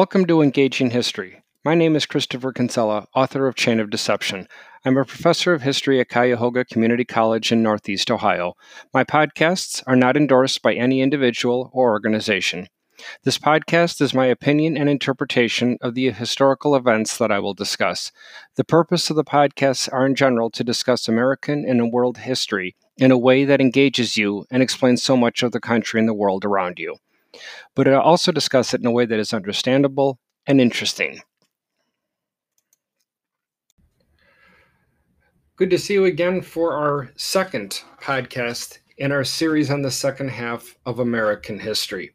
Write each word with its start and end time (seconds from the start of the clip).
Welcome 0.00 0.24
to 0.28 0.40
Engaging 0.40 0.92
History. 0.92 1.42
My 1.62 1.74
name 1.74 1.94
is 1.94 2.06
Christopher 2.06 2.54
Kinsella, 2.54 3.06
author 3.14 3.46
of 3.46 3.54
Chain 3.54 3.80
of 3.80 3.90
Deception. 3.90 4.48
I'm 4.82 4.96
a 4.96 5.04
professor 5.04 5.52
of 5.52 5.60
history 5.60 6.00
at 6.00 6.08
Cuyahoga 6.08 6.64
Community 6.64 7.04
College 7.04 7.52
in 7.52 7.62
Northeast 7.62 8.10
Ohio. 8.10 8.54
My 8.94 9.04
podcasts 9.04 9.82
are 9.86 9.96
not 9.96 10.16
endorsed 10.16 10.62
by 10.62 10.72
any 10.72 11.02
individual 11.02 11.68
or 11.74 11.90
organization. 11.90 12.68
This 13.24 13.36
podcast 13.36 14.00
is 14.00 14.14
my 14.14 14.24
opinion 14.24 14.74
and 14.78 14.88
interpretation 14.88 15.76
of 15.82 15.94
the 15.94 16.10
historical 16.12 16.74
events 16.74 17.18
that 17.18 17.30
I 17.30 17.38
will 17.38 17.52
discuss. 17.52 18.10
The 18.56 18.64
purpose 18.64 19.10
of 19.10 19.16
the 19.16 19.22
podcasts 19.22 19.86
are 19.92 20.06
in 20.06 20.14
general 20.14 20.48
to 20.52 20.64
discuss 20.64 21.08
American 21.08 21.66
and 21.68 21.92
world 21.92 22.16
history 22.16 22.74
in 22.96 23.10
a 23.10 23.18
way 23.18 23.44
that 23.44 23.60
engages 23.60 24.16
you 24.16 24.46
and 24.50 24.62
explains 24.62 25.02
so 25.02 25.14
much 25.14 25.42
of 25.42 25.52
the 25.52 25.60
country 25.60 26.00
and 26.00 26.08
the 26.08 26.14
world 26.14 26.46
around 26.46 26.78
you. 26.78 26.96
But 27.74 27.88
I 27.88 27.94
also 27.94 28.32
discuss 28.32 28.74
it 28.74 28.80
in 28.80 28.86
a 28.86 28.90
way 28.90 29.06
that 29.06 29.18
is 29.18 29.32
understandable 29.32 30.18
and 30.46 30.60
interesting. 30.60 31.20
Good 35.56 35.70
to 35.70 35.78
see 35.78 35.94
you 35.94 36.06
again 36.06 36.40
for 36.40 36.74
our 36.74 37.10
second 37.16 37.82
podcast 38.00 38.78
in 38.96 39.12
our 39.12 39.24
series 39.24 39.70
on 39.70 39.82
the 39.82 39.90
second 39.90 40.30
half 40.30 40.74
of 40.86 40.98
American 40.98 41.58
history. 41.58 42.12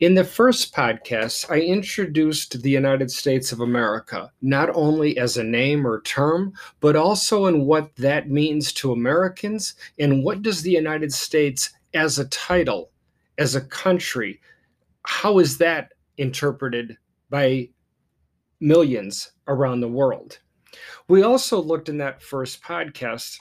In 0.00 0.14
the 0.14 0.24
first 0.24 0.74
podcast, 0.74 1.50
I 1.50 1.60
introduced 1.60 2.62
the 2.62 2.70
United 2.70 3.10
States 3.10 3.52
of 3.52 3.60
America, 3.60 4.30
not 4.42 4.68
only 4.74 5.16
as 5.16 5.36
a 5.36 5.44
name 5.44 5.86
or 5.86 6.02
term, 6.02 6.52
but 6.80 6.96
also 6.96 7.46
in 7.46 7.64
what 7.64 7.96
that 7.96 8.28
means 8.28 8.72
to 8.74 8.92
Americans 8.92 9.74
and 9.98 10.22
what 10.22 10.42
does 10.42 10.62
the 10.62 10.72
United 10.72 11.12
States 11.12 11.72
as 11.94 12.18
a 12.18 12.28
title, 12.28 12.90
as 13.38 13.54
a 13.54 13.60
country, 13.60 14.40
how 15.04 15.38
is 15.38 15.58
that 15.58 15.92
interpreted 16.18 16.96
by 17.30 17.68
millions 18.60 19.32
around 19.48 19.80
the 19.80 19.88
world? 19.88 20.38
We 21.08 21.22
also 21.22 21.60
looked 21.60 21.88
in 21.88 21.98
that 21.98 22.22
first 22.22 22.62
podcast 22.62 23.38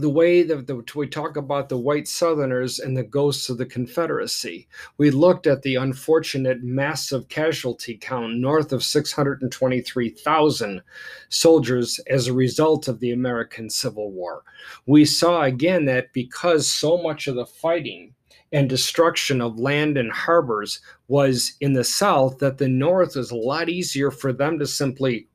the 0.00 0.08
way 0.08 0.42
that 0.42 0.66
the, 0.66 0.84
we 0.94 1.08
talk 1.08 1.36
about 1.36 1.68
the 1.68 1.78
white 1.78 2.06
Southerners 2.06 2.78
and 2.78 2.96
the 2.96 3.02
ghosts 3.02 3.48
of 3.48 3.58
the 3.58 3.66
Confederacy. 3.66 4.68
We 4.96 5.10
looked 5.10 5.46
at 5.46 5.62
the 5.62 5.76
unfortunate 5.76 6.62
massive 6.62 7.28
casualty 7.28 7.98
count 8.00 8.36
north 8.36 8.72
of 8.72 8.84
623,000 8.84 10.82
soldiers 11.30 12.00
as 12.08 12.28
a 12.28 12.32
result 12.32 12.88
of 12.88 13.00
the 13.00 13.12
American 13.12 13.68
Civil 13.70 14.12
War. 14.12 14.42
We 14.86 15.04
saw 15.04 15.42
again 15.42 15.84
that 15.86 16.12
because 16.12 16.70
so 16.70 17.02
much 17.02 17.26
of 17.26 17.34
the 17.34 17.46
fighting 17.46 18.14
and 18.52 18.68
destruction 18.68 19.40
of 19.40 19.58
land 19.58 19.98
and 19.98 20.10
harbors 20.10 20.80
was 21.08 21.54
in 21.60 21.72
the 21.72 21.84
South, 21.84 22.38
that 22.38 22.58
the 22.58 22.68
North 22.68 23.16
is 23.16 23.30
a 23.30 23.36
lot 23.36 23.68
easier 23.68 24.10
for 24.10 24.32
them 24.32 24.58
to 24.58 24.66
simply 24.66 25.28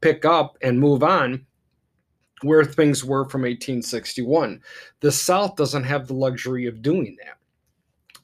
pick 0.00 0.24
up 0.24 0.56
and 0.62 0.78
move 0.78 1.02
on 1.02 1.46
where 2.42 2.64
things 2.64 3.04
were 3.04 3.24
from 3.24 3.42
1861. 3.42 4.60
The 5.00 5.12
South 5.12 5.56
doesn't 5.56 5.84
have 5.84 6.06
the 6.06 6.14
luxury 6.14 6.66
of 6.66 6.82
doing 6.82 7.16
that. 7.24 7.38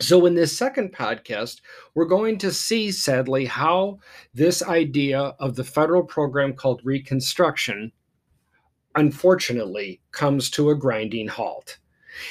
So, 0.02 0.24
in 0.24 0.34
this 0.34 0.56
second 0.56 0.94
podcast, 0.94 1.60
we're 1.94 2.06
going 2.06 2.38
to 2.38 2.52
see, 2.52 2.91
sadly, 2.91 3.44
how 3.44 3.98
this 4.32 4.62
idea 4.62 5.34
of 5.38 5.56
the 5.56 5.64
federal 5.64 6.02
program 6.02 6.54
called 6.54 6.80
Reconstruction, 6.84 7.92
unfortunately, 8.94 10.00
comes 10.10 10.48
to 10.50 10.70
a 10.70 10.75
grinding 10.75 11.28
halt. 11.28 11.80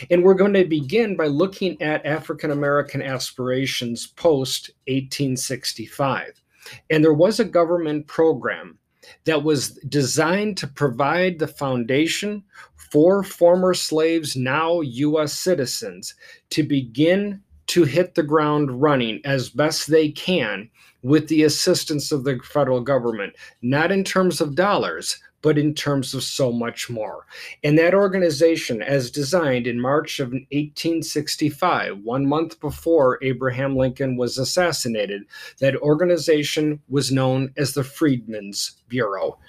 And 0.09 0.23
we're 0.23 0.33
going 0.33 0.53
to 0.53 0.65
begin 0.65 1.15
by 1.15 1.27
looking 1.27 1.81
at 1.81 2.05
African 2.05 2.51
American 2.51 3.01
aspirations 3.01 4.07
post 4.07 4.71
1865. 4.87 6.41
And 6.89 7.03
there 7.03 7.13
was 7.13 7.39
a 7.39 7.45
government 7.45 8.07
program 8.07 8.77
that 9.25 9.43
was 9.43 9.71
designed 9.87 10.57
to 10.57 10.67
provide 10.67 11.39
the 11.39 11.47
foundation 11.47 12.43
for 12.91 13.23
former 13.23 13.73
slaves, 13.73 14.35
now 14.35 14.81
U.S. 14.81 15.33
citizens, 15.33 16.15
to 16.49 16.63
begin 16.63 17.41
to 17.67 17.83
hit 17.83 18.15
the 18.15 18.23
ground 18.23 18.81
running 18.81 19.21
as 19.25 19.49
best 19.49 19.89
they 19.89 20.09
can 20.09 20.69
with 21.03 21.27
the 21.27 21.43
assistance 21.43 22.11
of 22.11 22.23
the 22.23 22.39
federal 22.43 22.81
government, 22.81 23.35
not 23.61 23.91
in 23.91 24.03
terms 24.03 24.41
of 24.41 24.55
dollars, 24.55 25.19
but 25.41 25.57
in 25.57 25.73
terms 25.73 26.13
of 26.13 26.23
so 26.23 26.51
much 26.51 26.89
more. 26.89 27.25
And 27.63 27.77
that 27.77 27.93
organization, 27.93 28.81
as 28.81 29.11
designed 29.11 29.67
in 29.67 29.79
March 29.79 30.19
of 30.19 30.31
1865, 30.31 31.99
one 31.99 32.25
month 32.25 32.59
before 32.59 33.19
Abraham 33.21 33.75
Lincoln 33.75 34.17
was 34.17 34.37
assassinated, 34.37 35.23
that 35.59 35.75
organization 35.77 36.81
was 36.89 37.11
known 37.11 37.53
as 37.57 37.73
the 37.73 37.83
Freedmen's 37.83 38.81
Bureau. 38.87 39.39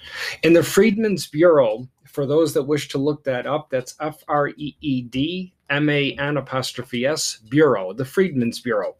And 0.43 0.55
the 0.55 0.63
Freedmen's 0.63 1.27
Bureau, 1.27 1.87
for 2.05 2.25
those 2.25 2.53
that 2.53 2.63
wish 2.63 2.87
to 2.89 2.97
look 2.97 3.23
that 3.23 3.47
up, 3.47 3.69
that's 3.69 3.95
F 3.99 4.23
R 4.27 4.49
E 4.49 4.75
E 4.81 5.01
D 5.01 5.53
M 5.69 5.89
A 5.89 6.13
N 6.13 6.37
apostrophe 6.37 7.05
S 7.05 7.37
Bureau, 7.49 7.93
the 7.93 8.05
Freedmen's 8.05 8.59
Bureau. 8.59 8.95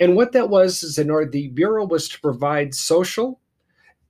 And 0.00 0.16
what 0.16 0.32
that 0.32 0.48
was 0.48 0.82
is 0.82 0.98
in 0.98 1.10
order, 1.10 1.30
the 1.30 1.48
Bureau 1.48 1.84
was 1.84 2.08
to 2.08 2.20
provide 2.20 2.74
social, 2.74 3.40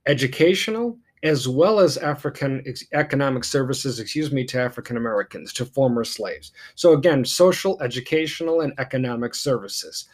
educational, 0.07 0.97
as 1.23 1.47
well 1.47 1.79
as 1.79 1.97
African 1.97 2.61
economic 2.91 3.45
services, 3.45 3.99
excuse 3.99 4.31
me, 4.31 4.43
to 4.43 4.59
African 4.59 4.97
Americans, 4.97 5.53
to 5.53 5.65
former 5.65 6.03
slaves. 6.03 6.51
So, 6.75 6.93
again, 6.93 7.23
social, 7.23 7.81
educational, 7.81 8.61
and 8.61 8.73
economic 8.77 9.33
services. 9.33 10.09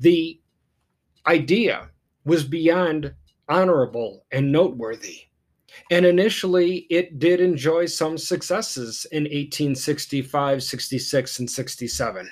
The 0.00 0.40
idea 1.26 1.90
was 2.24 2.42
beyond 2.44 3.14
honorable 3.48 4.24
and 4.32 4.50
noteworthy. 4.50 5.20
And 5.92 6.04
initially, 6.04 6.86
it 6.90 7.20
did 7.20 7.40
enjoy 7.40 7.86
some 7.86 8.18
successes 8.18 9.06
in 9.12 9.24
1865, 9.24 10.62
66, 10.62 11.38
and 11.38 11.48
67. 11.48 12.30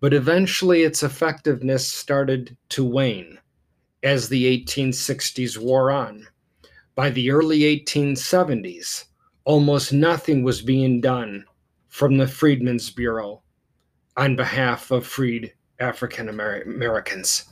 But 0.00 0.14
eventually, 0.14 0.82
its 0.82 1.02
effectiveness 1.02 1.86
started 1.86 2.56
to 2.70 2.84
wane 2.84 3.38
as 4.04 4.28
the 4.28 4.64
1860s 4.64 5.58
wore 5.58 5.90
on 5.90 6.26
by 6.94 7.10
the 7.10 7.30
early 7.30 7.60
1870s, 7.60 9.04
almost 9.44 9.92
nothing 9.92 10.42
was 10.42 10.62
being 10.62 11.00
done 11.00 11.44
from 11.88 12.16
the 12.16 12.26
Freedmen's 12.26 12.90
Bureau 12.90 13.42
on 14.16 14.36
behalf 14.36 14.90
of 14.90 15.06
freed 15.06 15.52
African 15.80 16.28
Americans. 16.28 17.46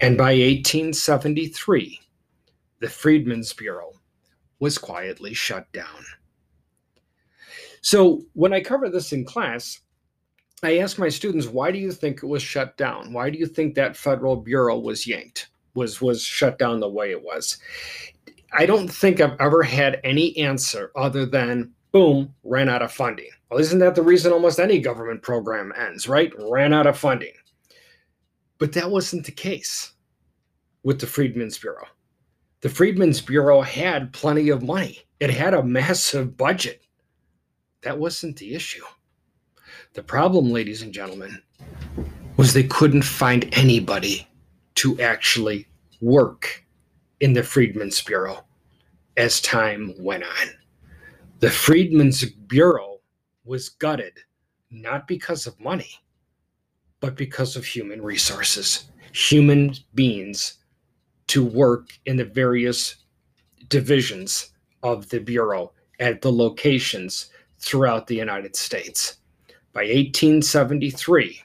And 0.00 0.16
by 0.16 0.32
1873, 0.32 2.00
the 2.80 2.88
Freedmen's 2.88 3.52
Bureau 3.52 3.92
was 4.58 4.78
quietly 4.78 5.34
shut 5.34 5.70
down. 5.72 6.04
So, 7.80 8.22
when 8.32 8.52
I 8.52 8.60
cover 8.60 8.88
this 8.88 9.12
in 9.12 9.24
class, 9.24 9.80
I 10.62 10.78
ask 10.78 10.98
my 10.98 11.10
students, 11.10 11.46
why 11.46 11.70
do 11.70 11.78
you 11.78 11.92
think 11.92 12.22
it 12.22 12.26
was 12.26 12.42
shut 12.42 12.76
down? 12.78 13.12
Why 13.12 13.28
do 13.28 13.38
you 13.38 13.46
think 13.46 13.74
that 13.74 13.96
federal 13.96 14.36
bureau 14.36 14.78
was 14.78 15.06
yanked, 15.06 15.48
was 15.74 16.00
was 16.00 16.22
shut 16.22 16.58
down 16.58 16.80
the 16.80 16.88
way 16.88 17.10
it 17.10 17.22
was? 17.22 17.58
I 18.56 18.66
don't 18.66 18.88
think 18.88 19.20
I've 19.20 19.36
ever 19.40 19.62
had 19.62 20.00
any 20.04 20.36
answer 20.38 20.92
other 20.94 21.26
than 21.26 21.72
boom, 21.90 22.34
ran 22.44 22.68
out 22.68 22.82
of 22.82 22.92
funding. 22.92 23.30
Well, 23.50 23.60
isn't 23.60 23.78
that 23.80 23.94
the 23.94 24.02
reason 24.02 24.32
almost 24.32 24.58
any 24.58 24.78
government 24.78 25.22
program 25.22 25.72
ends, 25.76 26.08
right? 26.08 26.32
Ran 26.38 26.72
out 26.72 26.86
of 26.86 26.98
funding. 26.98 27.32
But 28.58 28.72
that 28.72 28.90
wasn't 28.90 29.26
the 29.26 29.32
case 29.32 29.92
with 30.84 31.00
the 31.00 31.06
Freedmen's 31.06 31.58
Bureau. 31.58 31.86
The 32.60 32.68
Freedmen's 32.68 33.20
Bureau 33.20 33.60
had 33.60 34.12
plenty 34.12 34.48
of 34.48 34.62
money, 34.62 35.00
it 35.20 35.30
had 35.30 35.54
a 35.54 35.62
massive 35.62 36.36
budget. 36.36 36.82
That 37.82 37.98
wasn't 37.98 38.36
the 38.38 38.54
issue. 38.54 38.84
The 39.92 40.02
problem, 40.02 40.50
ladies 40.50 40.82
and 40.82 40.92
gentlemen, 40.92 41.42
was 42.36 42.52
they 42.52 42.64
couldn't 42.64 43.02
find 43.02 43.48
anybody 43.56 44.26
to 44.76 44.98
actually 45.00 45.66
work 46.00 46.64
in 47.20 47.32
the 47.32 47.42
Freedmen's 47.42 48.00
Bureau 48.02 48.43
as 49.16 49.40
time 49.40 49.94
went 49.98 50.24
on. 50.24 50.48
The 51.40 51.50
Freedmen's 51.50 52.24
Bureau 52.24 53.00
was 53.44 53.68
gutted 53.68 54.14
not 54.70 55.06
because 55.06 55.46
of 55.46 55.60
money, 55.60 55.90
but 57.00 57.16
because 57.16 57.56
of 57.56 57.64
human 57.64 58.02
resources, 58.02 58.86
human 59.12 59.74
beings 59.94 60.54
to 61.28 61.44
work 61.44 61.90
in 62.06 62.16
the 62.16 62.24
various 62.24 62.96
divisions 63.68 64.52
of 64.82 65.08
the 65.08 65.20
Bureau 65.20 65.72
at 66.00 66.20
the 66.20 66.32
locations 66.32 67.30
throughout 67.58 68.06
the 68.06 68.16
United 68.16 68.56
States. 68.56 69.18
By 69.72 69.82
1873, 69.82 71.40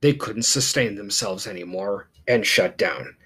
they 0.00 0.12
couldn't 0.12 0.42
sustain 0.42 0.94
themselves 0.94 1.46
anymore 1.46 2.08
and 2.26 2.46
shut 2.46 2.78
down. 2.78 3.16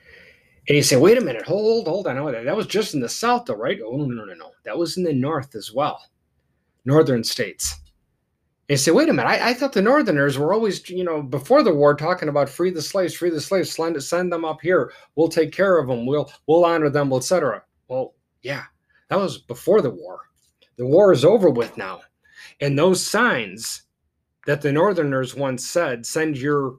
And 0.69 0.77
you 0.77 0.83
say, 0.83 0.97
wait 0.97 1.19
a 1.19 1.21
minute, 1.21 1.45
hold, 1.45 1.89
hold 1.89 2.07
on. 2.07 2.45
That 2.45 2.57
was 2.57 2.67
just 2.67 2.95
in 2.95 3.01
the 3.01 3.09
South, 3.09 3.47
though, 3.47 3.55
right? 3.55 3.81
Oh, 3.85 3.97
no, 3.97 4.07
no, 4.07 4.25
no, 4.25 4.35
no. 4.35 4.51
That 4.65 4.79
was 4.79 4.97
in 4.97 5.03
the 5.03 5.13
North 5.13 5.55
as 5.57 5.73
well, 5.73 6.01
Northern 6.85 7.25
states. 7.25 7.81
And 8.69 8.75
you 8.75 8.77
say, 8.77 8.93
wait 8.93 9.09
a 9.09 9.13
minute, 9.13 9.29
I, 9.29 9.51
I, 9.51 9.55
thought 9.55 9.73
the 9.73 9.83
Northerners 9.83 10.39
were 10.39 10.55
always, 10.55 10.89
you 10.89 11.03
know, 11.03 11.21
before 11.21 11.65
the 11.65 11.75
war 11.75 11.97
talking 11.97 12.29
about 12.29 12.49
free 12.49 12.71
the 12.71 12.81
slaves, 12.81 13.13
free 13.13 13.31
the 13.31 13.41
slaves, 13.41 13.73
send, 13.73 14.01
send 14.03 14.33
them 14.33 14.45
up 14.45 14.61
here. 14.63 14.93
We'll 15.17 15.29
take 15.29 15.51
care 15.51 15.79
of 15.79 15.89
them. 15.89 16.07
We'll 16.07 16.33
we'll 16.47 16.65
honor 16.65 16.89
them, 16.89 17.13
etc. 17.13 17.65
Well, 17.89 18.15
yeah, 18.43 18.63
that 19.09 19.19
was 19.19 19.39
before 19.39 19.83
the 19.83 19.91
war. 19.91 20.21
The 20.77 20.87
war 20.87 21.13
is 21.13 21.25
over 21.25 21.51
with 21.51 21.77
now. 21.77 22.03
And 22.61 22.79
those 22.79 23.05
signs 23.05 23.83
that 24.47 24.63
the 24.63 24.73
Northerners 24.73 25.35
once 25.35 25.67
said, 25.67 26.07
send 26.07 26.39
your 26.39 26.79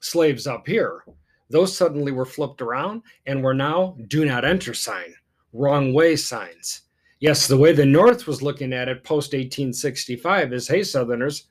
slaves 0.00 0.46
up 0.46 0.66
here, 0.66 1.04
those 1.50 1.76
suddenly 1.76 2.12
were 2.12 2.24
flipped 2.24 2.60
around 2.60 3.02
and 3.26 3.42
were 3.42 3.54
now 3.54 3.96
do 4.08 4.24
not 4.24 4.44
enter 4.44 4.74
sign, 4.74 5.14
wrong 5.52 5.92
way 5.94 6.16
signs. 6.16 6.82
Yes, 7.20 7.48
the 7.48 7.56
way 7.56 7.72
the 7.72 7.86
North 7.86 8.26
was 8.26 8.42
looking 8.42 8.72
at 8.72 8.88
it 8.88 9.02
post 9.02 9.32
1865 9.32 10.52
is 10.52 10.68
hey, 10.68 10.82
Southerners, 10.82 11.48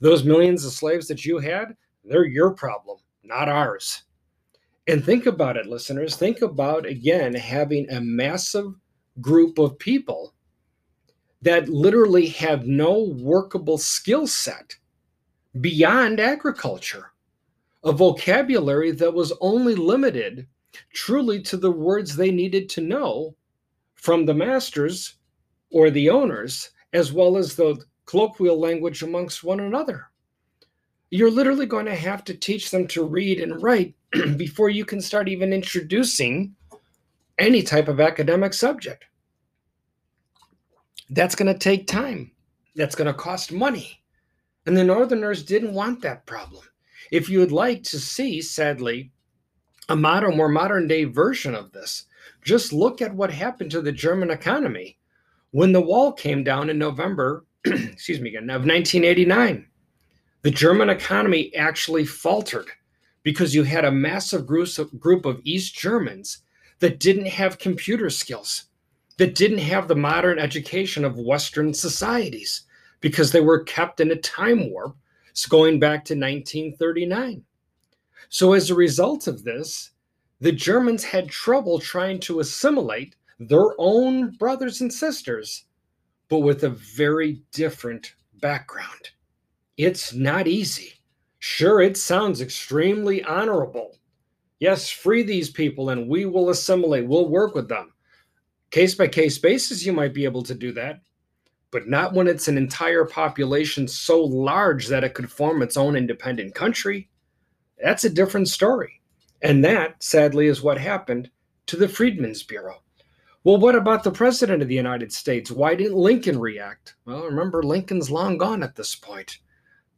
those 0.00 0.24
millions 0.24 0.64
of 0.64 0.72
slaves 0.72 1.08
that 1.08 1.24
you 1.24 1.38
had, 1.38 1.76
they're 2.04 2.24
your 2.24 2.52
problem, 2.52 2.98
not 3.22 3.48
ours. 3.48 4.04
And 4.88 5.04
think 5.04 5.26
about 5.26 5.56
it, 5.56 5.66
listeners. 5.66 6.16
Think 6.16 6.42
about 6.42 6.86
again 6.86 7.34
having 7.34 7.88
a 7.90 8.00
massive 8.00 8.74
group 9.20 9.58
of 9.58 9.78
people 9.78 10.34
that 11.42 11.68
literally 11.68 12.26
have 12.28 12.66
no 12.66 13.14
workable 13.20 13.78
skill 13.78 14.26
set 14.26 14.76
beyond 15.60 16.18
agriculture, 16.18 17.11
a 17.84 17.92
vocabulary 17.92 18.90
that 18.92 19.12
was 19.12 19.32
only 19.40 19.74
limited 19.74 20.46
truly 20.92 21.40
to 21.42 21.56
the 21.56 21.70
words 21.70 22.16
they 22.16 22.30
needed 22.30 22.68
to 22.70 22.80
know 22.80 23.34
from 23.94 24.24
the 24.24 24.34
masters 24.34 25.16
or 25.70 25.90
the 25.90 26.10
owners, 26.10 26.70
as 26.92 27.12
well 27.12 27.36
as 27.36 27.54
the 27.54 27.76
colloquial 28.06 28.58
language 28.58 29.02
amongst 29.02 29.44
one 29.44 29.60
another. 29.60 30.06
You're 31.10 31.30
literally 31.30 31.66
going 31.66 31.86
to 31.86 31.94
have 31.94 32.24
to 32.24 32.34
teach 32.34 32.70
them 32.70 32.86
to 32.88 33.04
read 33.04 33.40
and 33.40 33.62
write 33.62 33.94
before 34.36 34.70
you 34.70 34.84
can 34.84 35.00
start 35.00 35.28
even 35.28 35.52
introducing 35.52 36.54
any 37.38 37.62
type 37.62 37.88
of 37.88 38.00
academic 38.00 38.54
subject. 38.54 39.04
That's 41.10 41.34
going 41.34 41.52
to 41.52 41.58
take 41.58 41.86
time. 41.86 42.30
That's 42.74 42.94
going 42.94 43.06
to 43.06 43.14
cost 43.14 43.52
money. 43.52 44.02
And 44.64 44.76
the 44.76 44.84
Northerners 44.84 45.42
didn't 45.42 45.74
want 45.74 46.00
that 46.02 46.24
problem. 46.24 46.64
If 47.10 47.28
you 47.28 47.40
would 47.40 47.52
like 47.52 47.82
to 47.84 47.98
see, 47.98 48.40
sadly, 48.40 49.12
a 49.88 49.96
modern, 49.96 50.36
more 50.36 50.48
modern 50.48 50.86
day 50.86 51.04
version 51.04 51.54
of 51.54 51.72
this, 51.72 52.06
just 52.42 52.72
look 52.72 53.02
at 53.02 53.14
what 53.14 53.32
happened 53.32 53.70
to 53.72 53.80
the 53.80 53.92
German 53.92 54.30
economy 54.30 54.98
when 55.50 55.72
the 55.72 55.80
wall 55.80 56.12
came 56.12 56.42
down 56.42 56.70
in 56.70 56.78
November, 56.78 57.44
excuse 57.64 58.20
me 58.20 58.30
again, 58.30 58.50
of 58.50 58.62
1989. 58.62 59.66
The 60.42 60.50
German 60.50 60.90
economy 60.90 61.54
actually 61.54 62.04
faltered 62.04 62.68
because 63.22 63.54
you 63.54 63.62
had 63.62 63.84
a 63.84 63.92
massive 63.92 64.46
group 64.46 65.24
of 65.24 65.40
East 65.44 65.76
Germans 65.76 66.38
that 66.80 66.98
didn't 66.98 67.28
have 67.28 67.58
computer 67.58 68.10
skills, 68.10 68.64
that 69.18 69.36
didn't 69.36 69.58
have 69.58 69.86
the 69.86 69.94
modern 69.94 70.40
education 70.40 71.04
of 71.04 71.16
Western 71.16 71.72
societies 71.72 72.62
because 73.00 73.30
they 73.30 73.40
were 73.40 73.62
kept 73.62 74.00
in 74.00 74.10
a 74.10 74.16
time 74.16 74.70
warp 74.70 74.96
going 75.46 75.78
back 75.80 76.04
to 76.06 76.14
1939. 76.14 77.42
So, 78.28 78.52
as 78.52 78.70
a 78.70 78.74
result 78.74 79.26
of 79.26 79.44
this, 79.44 79.90
the 80.40 80.52
Germans 80.52 81.04
had 81.04 81.28
trouble 81.28 81.78
trying 81.78 82.20
to 82.20 82.40
assimilate 82.40 83.16
their 83.38 83.74
own 83.78 84.30
brothers 84.32 84.80
and 84.80 84.92
sisters, 84.92 85.64
but 86.28 86.40
with 86.40 86.64
a 86.64 86.70
very 86.70 87.42
different 87.52 88.14
background. 88.40 89.10
It's 89.76 90.12
not 90.12 90.46
easy. 90.46 90.94
Sure, 91.38 91.80
it 91.80 91.96
sounds 91.96 92.40
extremely 92.40 93.24
honorable. 93.24 93.98
Yes, 94.60 94.88
free 94.88 95.22
these 95.22 95.50
people 95.50 95.90
and 95.90 96.08
we 96.08 96.24
will 96.24 96.50
assimilate, 96.50 97.06
we'll 97.06 97.28
work 97.28 97.54
with 97.54 97.68
them. 97.68 97.92
Case 98.70 98.94
by 98.94 99.08
case 99.08 99.38
basis, 99.38 99.84
you 99.84 99.92
might 99.92 100.14
be 100.14 100.24
able 100.24 100.42
to 100.44 100.54
do 100.54 100.72
that, 100.72 101.00
but 101.72 101.88
not 101.88 102.12
when 102.12 102.28
it's 102.28 102.46
an 102.46 102.58
entire 102.58 103.04
population 103.04 103.88
so 103.88 104.22
large 104.22 104.86
that 104.86 105.02
it 105.02 105.14
could 105.14 105.32
form 105.32 105.62
its 105.62 105.76
own 105.76 105.96
independent 105.96 106.54
country. 106.54 107.08
That's 107.82 108.04
a 108.04 108.10
different 108.10 108.48
story. 108.48 109.00
And 109.40 109.64
that, 109.64 110.00
sadly, 110.00 110.46
is 110.46 110.62
what 110.62 110.78
happened 110.78 111.30
to 111.66 111.76
the 111.76 111.88
Freedmen's 111.88 112.42
Bureau. 112.44 112.82
Well, 113.42 113.56
what 113.56 113.74
about 113.74 114.04
the 114.04 114.12
President 114.12 114.62
of 114.62 114.68
the 114.68 114.74
United 114.74 115.12
States? 115.12 115.50
Why 115.50 115.74
didn't 115.74 115.96
Lincoln 115.96 116.38
react? 116.38 116.94
Well, 117.06 117.24
remember, 117.24 117.62
Lincoln's 117.62 118.10
long 118.10 118.38
gone 118.38 118.62
at 118.62 118.76
this 118.76 118.94
point. 118.94 119.38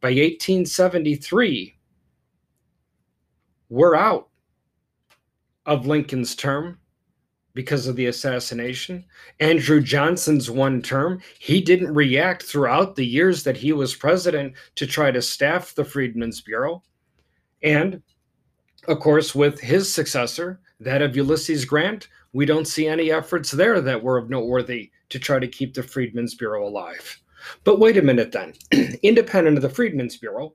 By 0.01 0.09
1873, 0.09 1.77
we're 3.69 3.95
out 3.95 4.29
of 5.65 5.85
Lincoln's 5.85 6.35
term 6.35 6.79
because 7.55 7.87
of 7.87 7.95
the 7.95 8.05
assassination. 8.05 9.03
Andrew 9.39 9.81
Johnson's 9.81 10.51
one 10.51 10.81
term, 10.81 11.21
he 11.39 11.61
didn't 11.61 11.95
react 11.95 12.43
throughout 12.43 12.95
the 12.95 13.05
years 13.05 13.43
that 13.43 13.57
he 13.57 13.73
was 13.73 13.95
president 13.95 14.53
to 14.75 14.85
try 14.85 15.09
to 15.09 15.21
staff 15.21 15.73
the 15.73 15.85
Freedmen's 15.85 16.41
Bureau. 16.41 16.83
And 17.63 18.03
of 18.87 18.99
course, 18.99 19.33
with 19.33 19.59
his 19.59 19.91
successor, 19.91 20.59
that 20.79 21.01
of 21.01 21.15
Ulysses 21.15 21.65
Grant, 21.65 22.09
we 22.33 22.45
don't 22.45 22.67
see 22.67 22.85
any 22.85 23.11
efforts 23.11 23.49
there 23.49 23.81
that 23.81 24.03
were 24.03 24.17
of 24.17 24.29
noteworthy 24.29 24.91
to 25.09 25.17
try 25.17 25.39
to 25.39 25.47
keep 25.47 25.73
the 25.73 25.81
Freedmen's 25.81 26.35
Bureau 26.35 26.67
alive. 26.67 27.19
But 27.63 27.79
wait 27.79 27.97
a 27.97 28.01
minute 28.01 28.31
then. 28.31 28.53
Independent 29.01 29.57
of 29.57 29.63
the 29.63 29.69
Freedmen's 29.69 30.17
Bureau, 30.17 30.53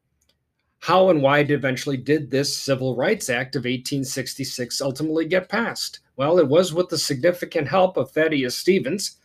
how 0.81 1.11
and 1.11 1.23
why 1.23 1.41
eventually 1.41 1.97
did 1.97 2.31
this 2.31 2.57
Civil 2.57 2.97
Rights 2.97 3.29
Act 3.29 3.57
of 3.57 3.61
1866 3.61 4.81
ultimately 4.81 5.27
get 5.27 5.49
passed? 5.49 6.01
Well, 6.17 6.39
it 6.39 6.49
was 6.49 6.75
with 6.75 6.89
the 6.89 6.99
significant 6.99 7.69
help 7.69 7.97
of 7.97 8.11
Thaddeus 8.11 8.57
Stevens, 8.57 9.19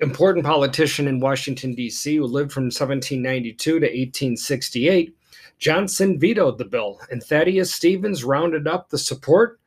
important 0.00 0.44
politician 0.44 1.08
in 1.08 1.20
Washington, 1.20 1.74
D.C., 1.74 2.16
who 2.16 2.24
lived 2.24 2.52
from 2.52 2.64
1792 2.64 3.56
to 3.56 3.86
1868 3.86 5.14
Johnson 5.60 6.18
vetoed 6.18 6.56
the 6.56 6.64
bill, 6.64 6.98
and 7.10 7.22
Thaddeus 7.22 7.72
Stevens 7.72 8.24
rounded 8.24 8.66
up 8.66 8.88
the 8.88 8.98
support 8.98 9.60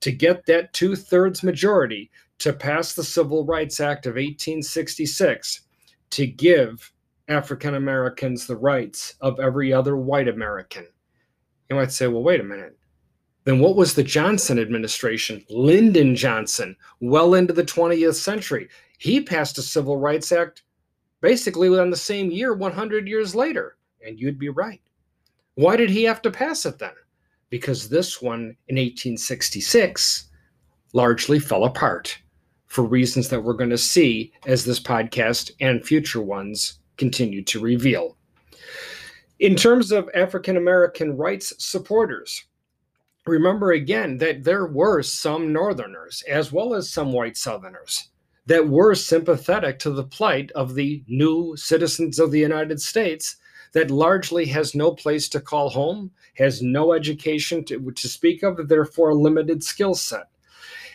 to 0.00 0.10
get 0.10 0.44
that 0.46 0.72
two 0.72 0.96
thirds 0.96 1.44
majority 1.44 2.10
to 2.38 2.52
pass 2.52 2.92
the 2.92 3.04
Civil 3.04 3.46
Rights 3.46 3.78
Act 3.78 4.06
of 4.06 4.14
1866 4.14 5.62
to 6.10 6.26
give 6.26 6.92
African 7.28 7.74
Americans 7.74 8.46
the 8.46 8.56
rights 8.56 9.14
of 9.20 9.40
every 9.40 9.72
other 9.72 9.96
white 9.96 10.28
American. 10.28 10.86
You 11.68 11.76
might 11.76 11.92
say, 11.92 12.06
well, 12.06 12.22
wait 12.22 12.40
a 12.40 12.44
minute. 12.44 12.76
Then 13.44 13.58
what 13.58 13.76
was 13.76 13.94
the 13.94 14.02
Johnson 14.02 14.58
administration? 14.58 15.44
Lyndon 15.48 16.16
Johnson, 16.16 16.76
well 17.00 17.34
into 17.34 17.52
the 17.52 17.64
20th 17.64 18.14
century. 18.14 18.68
He 18.98 19.20
passed 19.20 19.58
a 19.58 19.62
Civil 19.62 19.98
Rights 19.98 20.32
Act 20.32 20.62
basically 21.20 21.68
within 21.68 21.90
the 21.90 21.96
same 21.96 22.30
year, 22.30 22.54
100 22.54 23.08
years 23.08 23.34
later. 23.34 23.76
And 24.04 24.18
you'd 24.18 24.38
be 24.38 24.48
right. 24.48 24.80
Why 25.54 25.76
did 25.76 25.90
he 25.90 26.04
have 26.04 26.22
to 26.22 26.30
pass 26.30 26.66
it 26.66 26.78
then? 26.78 26.92
Because 27.50 27.88
this 27.88 28.20
one 28.20 28.56
in 28.68 28.76
1866 28.76 30.28
largely 30.92 31.38
fell 31.38 31.64
apart 31.64 32.18
for 32.66 32.84
reasons 32.84 33.28
that 33.28 33.42
we're 33.42 33.54
going 33.54 33.70
to 33.70 33.78
see 33.78 34.32
as 34.46 34.64
this 34.64 34.80
podcast 34.80 35.50
and 35.60 35.84
future 35.84 36.20
ones 36.20 36.80
continue 36.96 37.42
to 37.44 37.60
reveal. 37.60 38.16
In 39.38 39.54
terms 39.54 39.92
of 39.92 40.08
African 40.14 40.56
American 40.56 41.16
rights 41.16 41.52
supporters, 41.58 42.44
remember 43.26 43.72
again 43.72 44.18
that 44.18 44.44
there 44.44 44.66
were 44.66 45.02
some 45.02 45.52
Northerners 45.52 46.22
as 46.28 46.52
well 46.52 46.74
as 46.74 46.90
some 46.90 47.12
white 47.12 47.36
Southerners 47.36 48.08
that 48.46 48.68
were 48.68 48.94
sympathetic 48.94 49.78
to 49.80 49.90
the 49.90 50.04
plight 50.04 50.50
of 50.52 50.74
the 50.74 51.02
new 51.08 51.56
citizens 51.56 52.18
of 52.18 52.30
the 52.30 52.38
United 52.38 52.80
States 52.80 53.36
that 53.72 53.90
largely 53.90 54.46
has 54.46 54.74
no 54.74 54.92
place 54.92 55.28
to 55.28 55.40
call 55.40 55.68
home, 55.68 56.10
has 56.34 56.62
no 56.62 56.92
education 56.92 57.64
to, 57.64 57.90
to 57.90 58.08
speak 58.08 58.42
of, 58.42 58.68
therefore 58.68 59.10
a 59.10 59.14
limited 59.14 59.62
skill 59.62 59.94
set. 59.94 60.28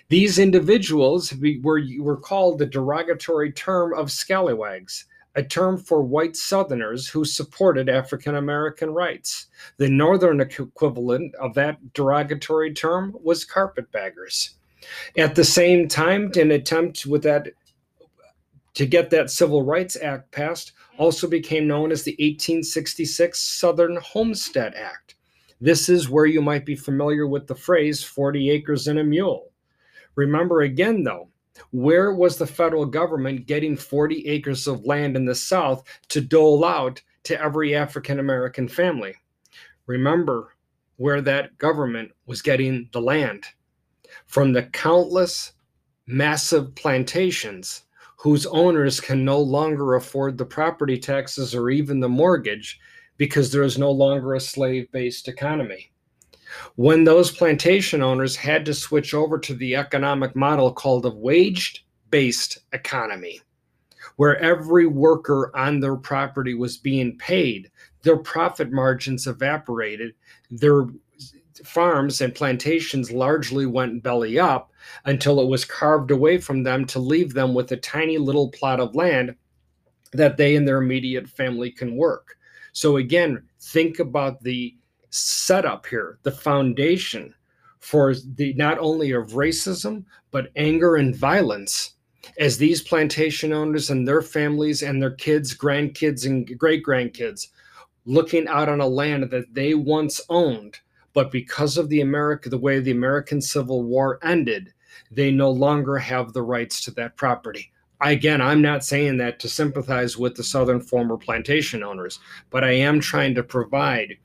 These 0.10 0.39
individuals 0.39 1.34
were, 1.62 1.81
were 2.00 2.17
called 2.17 2.58
the 2.58 2.65
derogatory 2.65 3.51
term 3.51 3.93
of 3.93 4.12
scallywags, 4.12 5.05
a 5.35 5.43
term 5.43 5.77
for 5.77 6.01
white 6.01 6.35
Southerners 6.35 7.07
who 7.07 7.23
supported 7.23 7.89
African 7.89 8.35
American 8.35 8.91
rights. 8.91 9.47
The 9.77 9.89
Northern 9.89 10.41
equivalent 10.41 11.33
of 11.35 11.53
that 11.53 11.93
derogatory 11.93 12.73
term 12.73 13.15
was 13.23 13.45
carpetbaggers. 13.45 14.55
At 15.17 15.35
the 15.35 15.43
same 15.43 15.88
time, 15.88 16.31
an 16.35 16.51
attempt 16.51 17.05
with 17.05 17.23
that 17.23 17.47
to 18.73 18.85
get 18.85 19.09
that 19.09 19.29
Civil 19.29 19.63
Rights 19.63 19.97
Act 20.01 20.31
passed 20.31 20.73
also 20.97 21.27
became 21.27 21.67
known 21.67 21.91
as 21.91 22.03
the 22.03 22.11
1866 22.13 23.39
Southern 23.39 23.97
Homestead 23.97 24.73
Act. 24.75 25.15
This 25.59 25.89
is 25.89 26.09
where 26.09 26.25
you 26.25 26.41
might 26.41 26.65
be 26.65 26.75
familiar 26.75 27.27
with 27.27 27.47
the 27.47 27.55
phrase 27.55 28.03
40 28.03 28.50
acres 28.50 28.88
and 28.88 29.00
a 29.00 29.03
mule. 29.03 29.51
Remember 30.15 30.61
again, 30.61 31.03
though, 31.03 31.29
Where 31.72 32.13
was 32.13 32.38
the 32.38 32.48
federal 32.48 32.86
government 32.86 33.46
getting 33.46 33.75
40 33.75 34.27
acres 34.27 34.67
of 34.67 34.86
land 34.86 35.15
in 35.15 35.25
the 35.25 35.36
South 35.36 35.84
to 36.10 36.22
dole 36.22 36.63
out 36.63 37.01
to 37.24 37.41
every 37.41 37.75
African 37.75 38.20
American 38.20 38.67
family? 38.67 39.13
Remember 39.86 40.55
where 40.98 41.22
that 41.22 41.58
government 41.58 42.12
was 42.25 42.41
getting 42.41 42.89
the 42.93 43.01
land 43.01 43.46
from 44.27 44.53
the 44.53 44.63
countless 44.63 45.53
massive 46.08 46.74
plantations 46.75 47.84
whose 48.17 48.46
owners 48.46 49.00
can 49.00 49.25
no 49.25 49.39
longer 49.39 49.96
afford 49.96 50.38
the 50.38 50.46
property 50.46 50.98
taxes 50.98 51.55
or 51.55 51.70
even 51.70 52.00
the 52.00 52.10
mortgage 52.10 52.79
because 53.17 53.51
there 53.51 53.63
is 53.63 53.77
no 53.77 53.91
longer 53.91 54.36
a 54.36 54.39
slave 54.39 54.91
based 54.91 55.27
economy. 55.27 55.91
When 56.75 57.03
those 57.03 57.31
plantation 57.31 58.01
owners 58.01 58.36
had 58.36 58.65
to 58.65 58.74
switch 58.74 59.13
over 59.13 59.39
to 59.39 59.53
the 59.53 59.75
economic 59.75 60.36
model 60.36 60.72
called 60.72 61.05
a 61.05 61.10
wage 61.10 61.86
based 62.10 62.60
economy, 62.74 63.41
where 64.17 64.38
every 64.38 64.86
worker 64.86 65.51
on 65.55 65.79
their 65.79 65.96
property 65.96 66.53
was 66.53 66.77
being 66.77 67.17
paid, 67.17 67.72
their 68.03 68.17
profit 68.17 68.72
margins 68.72 69.27
evaporated, 69.27 70.13
their 70.50 70.88
farms 71.63 72.22
and 72.22 72.34
plantations 72.34 73.12
largely 73.12 73.65
went 73.65 74.03
belly 74.03 74.39
up 74.39 74.72
until 75.05 75.39
it 75.39 75.48
was 75.48 75.65
carved 75.65 76.12
away 76.12 76.38
from 76.38 76.63
them 76.63 76.86
to 76.86 77.00
leave 77.00 77.34
them 77.34 77.53
with 77.53 77.72
a 77.72 77.77
tiny 77.77 78.17
little 78.17 78.50
plot 78.50 78.79
of 78.79 78.96
land 78.96 79.36
that 80.12 80.38
they 80.38 80.55
and 80.55 80.67
their 80.67 80.81
immediate 80.81 81.29
family 81.29 81.72
can 81.72 81.96
work. 81.96 82.36
So, 82.74 82.98
again, 82.98 83.43
think 83.60 84.00
about 84.00 84.41
the 84.41 84.75
setup 85.12 85.86
here, 85.86 86.18
the 86.24 86.32
foundation 86.32 87.34
for 87.80 88.15
the 88.36 88.53
not 88.53 88.80
only 88.80 89.12
of 89.12 89.34
racism, 89.34 90.03
but 90.32 90.51
anger 90.56 90.96
and 90.96 91.15
violence 91.15 91.94
as 92.39 92.58
these 92.58 92.82
plantation 92.82 93.53
owners 93.53 93.89
and 93.89 94.08
their 94.08 94.22
families 94.22 94.82
and 94.82 95.01
their 95.01 95.12
kids, 95.12 95.56
grandkids, 95.56 96.25
and 96.25 96.58
great 96.58 96.84
grandkids 96.84 97.48
looking 98.06 98.48
out 98.48 98.68
on 98.68 98.82
a 98.82 98.88
land 98.88 99.30
that 99.30 99.53
they 99.53 99.75
once 99.75 100.20
owned 100.30 100.80
but 101.13 101.32
because 101.32 101.77
of 101.77 101.89
the 101.89 102.01
America, 102.01 102.50
the 102.50 102.58
way 102.58 102.80
the 102.80 102.91
American 102.91 103.41
Civil 103.41 103.84
War 103.84 104.20
ended, 104.24 104.74
they 105.10 105.32
no 105.32 105.51
longer 105.51 105.98
have 105.98 106.34
the 106.34 106.41
rights 106.41 106.84
to 106.86 106.91
that 106.91 107.18
property. 107.18 107.72
Again, 108.00 108.41
I'm 108.41 108.62
not 108.62 108.84
saying 108.84 109.18
that 109.18 109.39
to 109.39 109.50
sympathize 109.50 110.18
with 110.18 110.36
the 110.36 110.44
Southern 110.44 110.82
former 110.82 111.18
plantation 111.18 111.84
owners, 111.84 112.20
but 112.50 112.63
I 112.63 112.72
am 112.72 113.00
trying 113.00 113.36
to 113.36 113.44
provide 113.44 114.18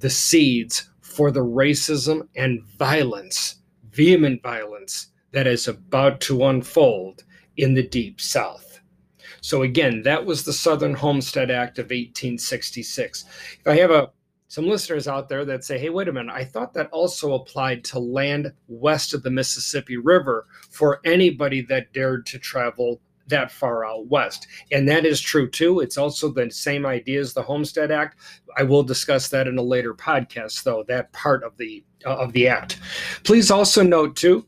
the 0.00 0.10
seeds 0.10 0.90
for 1.00 1.30
the 1.30 1.44
racism 1.44 2.28
and 2.36 2.62
violence, 2.78 3.56
vehement 3.90 4.42
violence, 4.42 5.08
that 5.32 5.46
is 5.46 5.68
about 5.68 6.20
to 6.20 6.44
unfold 6.44 7.24
in 7.56 7.74
the 7.74 7.82
Deep 7.82 8.20
South. 8.20 8.80
So, 9.40 9.62
again, 9.62 10.02
that 10.02 10.24
was 10.24 10.44
the 10.44 10.52
Southern 10.52 10.94
Homestead 10.94 11.50
Act 11.50 11.78
of 11.78 11.86
1866. 11.86 13.24
If 13.60 13.66
I 13.66 13.76
have 13.76 13.90
a 13.90 14.10
some 14.48 14.66
listeners 14.66 15.06
out 15.06 15.28
there 15.28 15.44
that 15.44 15.62
say, 15.62 15.78
hey, 15.78 15.90
wait 15.90 16.08
a 16.08 16.12
minute, 16.12 16.34
I 16.34 16.42
thought 16.42 16.72
that 16.72 16.88
also 16.90 17.34
applied 17.34 17.84
to 17.84 17.98
land 17.98 18.50
west 18.66 19.12
of 19.12 19.22
the 19.22 19.30
Mississippi 19.30 19.98
River 19.98 20.46
for 20.70 21.00
anybody 21.04 21.60
that 21.62 21.92
dared 21.92 22.24
to 22.26 22.38
travel 22.38 23.00
that 23.28 23.50
far 23.50 23.84
out 23.84 24.06
west. 24.08 24.46
And 24.72 24.88
that 24.88 25.06
is 25.06 25.20
true 25.20 25.48
too. 25.48 25.80
It's 25.80 25.98
also 25.98 26.30
the 26.30 26.50
same 26.50 26.86
idea 26.86 27.20
as 27.20 27.34
the 27.34 27.42
Homestead 27.42 27.90
Act. 27.90 28.18
I 28.56 28.62
will 28.62 28.82
discuss 28.82 29.28
that 29.28 29.46
in 29.46 29.58
a 29.58 29.62
later 29.62 29.94
podcast, 29.94 30.62
though, 30.62 30.84
that 30.88 31.12
part 31.12 31.44
of 31.44 31.56
the 31.56 31.84
uh, 32.06 32.16
of 32.16 32.32
the 32.32 32.48
act. 32.48 32.80
Please 33.24 33.50
also 33.50 33.82
note 33.82 34.16
too, 34.16 34.46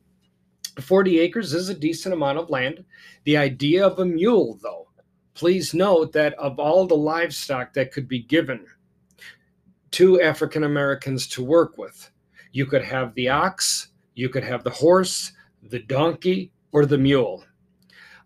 40 0.81 1.19
acres 1.19 1.53
is 1.55 1.69
a 1.69 1.75
decent 1.75 2.15
amount 2.15 2.39
of 2.39 2.51
land. 2.51 2.85
The 3.25 3.37
idea 3.37 3.87
of 3.87 3.99
a 3.99 4.05
mule, 4.05 4.59
though, 4.63 4.89
please 5.35 5.75
note 5.75 6.13
that 6.13 6.35
of 6.35 6.59
all 6.59 6.87
the 6.87 6.97
livestock 6.97 7.73
that 7.75 7.93
could 7.93 8.09
be 8.09 8.23
given 8.23 8.67
to 9.93 10.21
African 10.21 10.65
Americans 10.65 11.27
to 11.29 11.45
work 11.45 11.77
with. 11.77 12.11
You 12.53 12.67
could 12.67 12.83
have 12.83 13.15
the 13.15 13.29
ox, 13.29 13.89
you 14.15 14.29
could 14.29 14.45
have 14.45 14.65
the 14.65 14.71
horse, 14.71 15.33
the 15.63 15.81
donkey, 15.81 16.53
or 16.73 16.87
the 16.87 16.99
mule. 16.99 17.45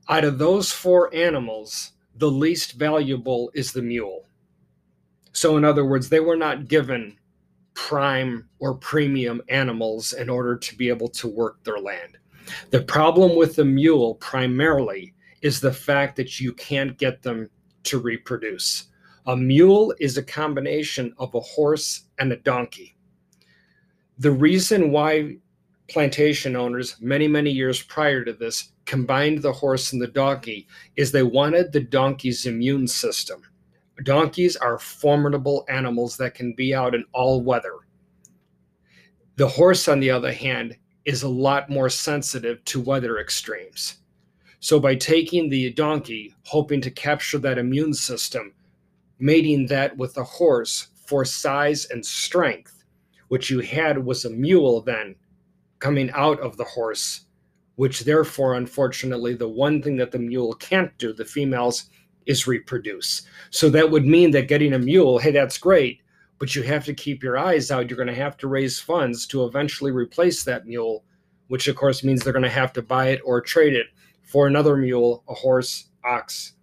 Out 0.08 0.24
of 0.24 0.38
those 0.38 0.70
four 0.70 1.14
animals, 1.14 1.92
the 2.16 2.30
least 2.30 2.72
valuable 2.72 3.50
is 3.54 3.72
the 3.72 3.82
mule. 3.82 4.28
So, 5.32 5.56
in 5.56 5.64
other 5.64 5.84
words, 5.84 6.08
they 6.08 6.20
were 6.20 6.36
not 6.36 6.68
given 6.68 7.16
prime 7.74 8.48
or 8.60 8.74
premium 8.74 9.42
animals 9.48 10.12
in 10.12 10.28
order 10.28 10.56
to 10.56 10.76
be 10.76 10.88
able 10.88 11.08
to 11.08 11.28
work 11.28 11.62
their 11.64 11.78
land. 11.78 12.18
The 12.70 12.82
problem 12.82 13.36
with 13.36 13.56
the 13.56 13.64
mule 13.64 14.16
primarily 14.16 15.14
is 15.42 15.60
the 15.60 15.72
fact 15.72 16.16
that 16.16 16.40
you 16.40 16.52
can't 16.52 16.96
get 16.98 17.22
them 17.22 17.48
to 17.84 17.98
reproduce. 17.98 18.84
A 19.26 19.36
mule 19.36 19.94
is 20.00 20.18
a 20.18 20.22
combination 20.22 21.14
of 21.18 21.34
a 21.34 21.40
horse 21.40 22.04
and 22.18 22.32
a 22.32 22.36
donkey. 22.36 22.96
The 24.18 24.30
reason 24.30 24.90
why 24.92 25.38
plantation 25.88 26.56
owners, 26.56 26.96
many, 27.00 27.28
many 27.28 27.50
years 27.50 27.82
prior 27.82 28.24
to 28.24 28.32
this, 28.32 28.72
combined 28.84 29.42
the 29.42 29.52
horse 29.52 29.92
and 29.92 30.00
the 30.00 30.06
donkey 30.06 30.66
is 30.96 31.12
they 31.12 31.22
wanted 31.22 31.72
the 31.72 31.80
donkey's 31.80 32.46
immune 32.46 32.86
system. 32.86 33.42
Donkeys 34.02 34.56
are 34.56 34.78
formidable 34.78 35.64
animals 35.68 36.16
that 36.16 36.34
can 36.34 36.52
be 36.54 36.74
out 36.74 36.94
in 36.94 37.04
all 37.12 37.42
weather. 37.42 37.74
The 39.36 39.48
horse, 39.48 39.88
on 39.88 40.00
the 40.00 40.10
other 40.10 40.32
hand, 40.32 40.76
is 41.04 41.22
a 41.22 41.28
lot 41.28 41.70
more 41.70 41.88
sensitive 41.88 42.64
to 42.64 42.80
weather 42.80 43.18
extremes. 43.18 43.98
So, 44.60 44.80
by 44.80 44.94
taking 44.94 45.48
the 45.48 45.72
donkey, 45.72 46.34
hoping 46.44 46.80
to 46.80 46.90
capture 46.90 47.38
that 47.38 47.58
immune 47.58 47.94
system, 47.94 48.54
mating 49.18 49.66
that 49.66 49.96
with 49.96 50.16
a 50.16 50.24
horse 50.24 50.88
for 51.06 51.24
size 51.24 51.86
and 51.86 52.04
strength. 52.04 52.84
What 53.28 53.50
you 53.50 53.60
had 53.60 54.04
was 54.04 54.24
a 54.24 54.30
mule 54.30 54.80
then 54.80 55.16
coming 55.84 56.10
out 56.12 56.40
of 56.40 56.56
the 56.56 56.64
horse, 56.64 57.26
which 57.76 58.00
therefore, 58.00 58.54
unfortunately, 58.54 59.34
the 59.34 59.46
one 59.46 59.82
thing 59.82 59.96
that 59.98 60.10
the 60.10 60.18
mule 60.18 60.54
can't 60.54 60.96
do, 60.96 61.12
the 61.12 61.26
females, 61.26 61.90
is 62.24 62.46
reproduce. 62.46 63.20
So 63.50 63.68
that 63.68 63.90
would 63.90 64.06
mean 64.06 64.30
that 64.30 64.48
getting 64.48 64.72
a 64.72 64.78
mule, 64.78 65.18
hey, 65.18 65.30
that's 65.30 65.58
great, 65.58 66.00
but 66.38 66.54
you 66.54 66.62
have 66.62 66.86
to 66.86 66.94
keep 66.94 67.22
your 67.22 67.36
eyes 67.36 67.70
out. 67.70 67.90
You're 67.90 67.98
going 67.98 68.08
to 68.08 68.14
have 68.14 68.38
to 68.38 68.48
raise 68.48 68.80
funds 68.80 69.26
to 69.26 69.44
eventually 69.44 69.90
replace 69.90 70.42
that 70.44 70.66
mule, 70.66 71.04
which 71.48 71.68
of 71.68 71.76
course 71.76 72.02
means 72.02 72.24
they're 72.24 72.32
going 72.32 72.44
to 72.44 72.48
have 72.48 72.72
to 72.72 72.80
buy 72.80 73.08
it 73.08 73.20
or 73.22 73.42
trade 73.42 73.74
it 73.74 73.88
for 74.22 74.46
another 74.46 74.78
mule, 74.78 75.22
a 75.28 75.34
horse, 75.34 75.88
ox, 76.02 76.54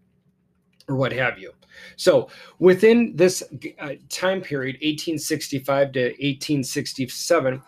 or 0.90 0.96
what 0.96 1.12
have 1.12 1.38
you. 1.38 1.52
So 1.96 2.30
within 2.58 3.16
this 3.16 3.44
uh, 3.80 3.94
time 4.10 4.42
period, 4.42 4.78
1865 4.78 5.92
to 5.92 6.00
1867, 6.06 7.62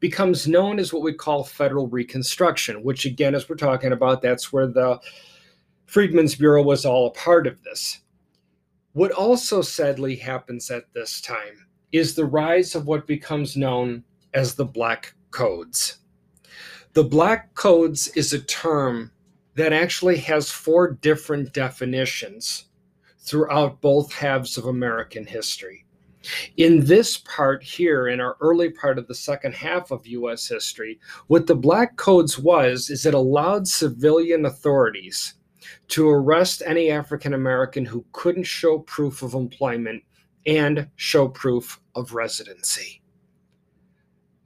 becomes 0.00 0.46
known 0.46 0.78
as 0.78 0.92
what 0.92 1.02
we 1.02 1.12
call 1.12 1.44
federal 1.44 1.88
reconstruction, 1.88 2.82
which 2.82 3.04
again, 3.04 3.34
as 3.34 3.48
we're 3.48 3.56
talking 3.56 3.92
about, 3.92 4.22
that's 4.22 4.52
where 4.52 4.66
the 4.66 5.00
Freedmen's 5.86 6.34
Bureau 6.34 6.62
was 6.62 6.84
all 6.84 7.06
a 7.06 7.12
part 7.12 7.46
of 7.46 7.62
this. 7.62 8.00
What 8.92 9.10
also 9.12 9.62
sadly 9.62 10.16
happens 10.16 10.70
at 10.70 10.92
this 10.92 11.20
time 11.20 11.66
is 11.92 12.14
the 12.14 12.26
rise 12.26 12.74
of 12.74 12.86
what 12.86 13.06
becomes 13.06 13.56
known 13.56 14.04
as 14.34 14.54
the 14.54 14.64
Black 14.64 15.14
Codes. 15.30 15.98
The 16.92 17.04
Black 17.04 17.54
Codes 17.54 18.08
is 18.08 18.32
a 18.32 18.40
term 18.40 19.10
that 19.54 19.72
actually 19.72 20.18
has 20.18 20.50
four 20.50 20.92
different 20.92 21.52
definitions 21.52 22.66
throughout 23.18 23.80
both 23.80 24.12
halves 24.12 24.56
of 24.56 24.66
American 24.66 25.26
history. 25.26 25.84
In 26.56 26.84
this 26.84 27.18
part 27.18 27.62
here, 27.62 28.08
in 28.08 28.20
our 28.20 28.36
early 28.40 28.70
part 28.70 28.98
of 28.98 29.06
the 29.06 29.14
second 29.14 29.54
half 29.54 29.90
of 29.90 30.06
US 30.06 30.46
history, 30.46 30.98
what 31.26 31.46
the 31.46 31.54
Black 31.54 31.96
Codes 31.96 32.38
was 32.38 32.90
is 32.90 33.06
it 33.06 33.14
allowed 33.14 33.66
civilian 33.66 34.46
authorities 34.46 35.34
to 35.88 36.08
arrest 36.08 36.62
any 36.64 36.90
African 36.90 37.34
American 37.34 37.84
who 37.84 38.04
couldn't 38.12 38.44
show 38.44 38.80
proof 38.80 39.22
of 39.22 39.34
employment 39.34 40.02
and 40.46 40.88
show 40.96 41.28
proof 41.28 41.80
of 41.94 42.14
residency. 42.14 43.02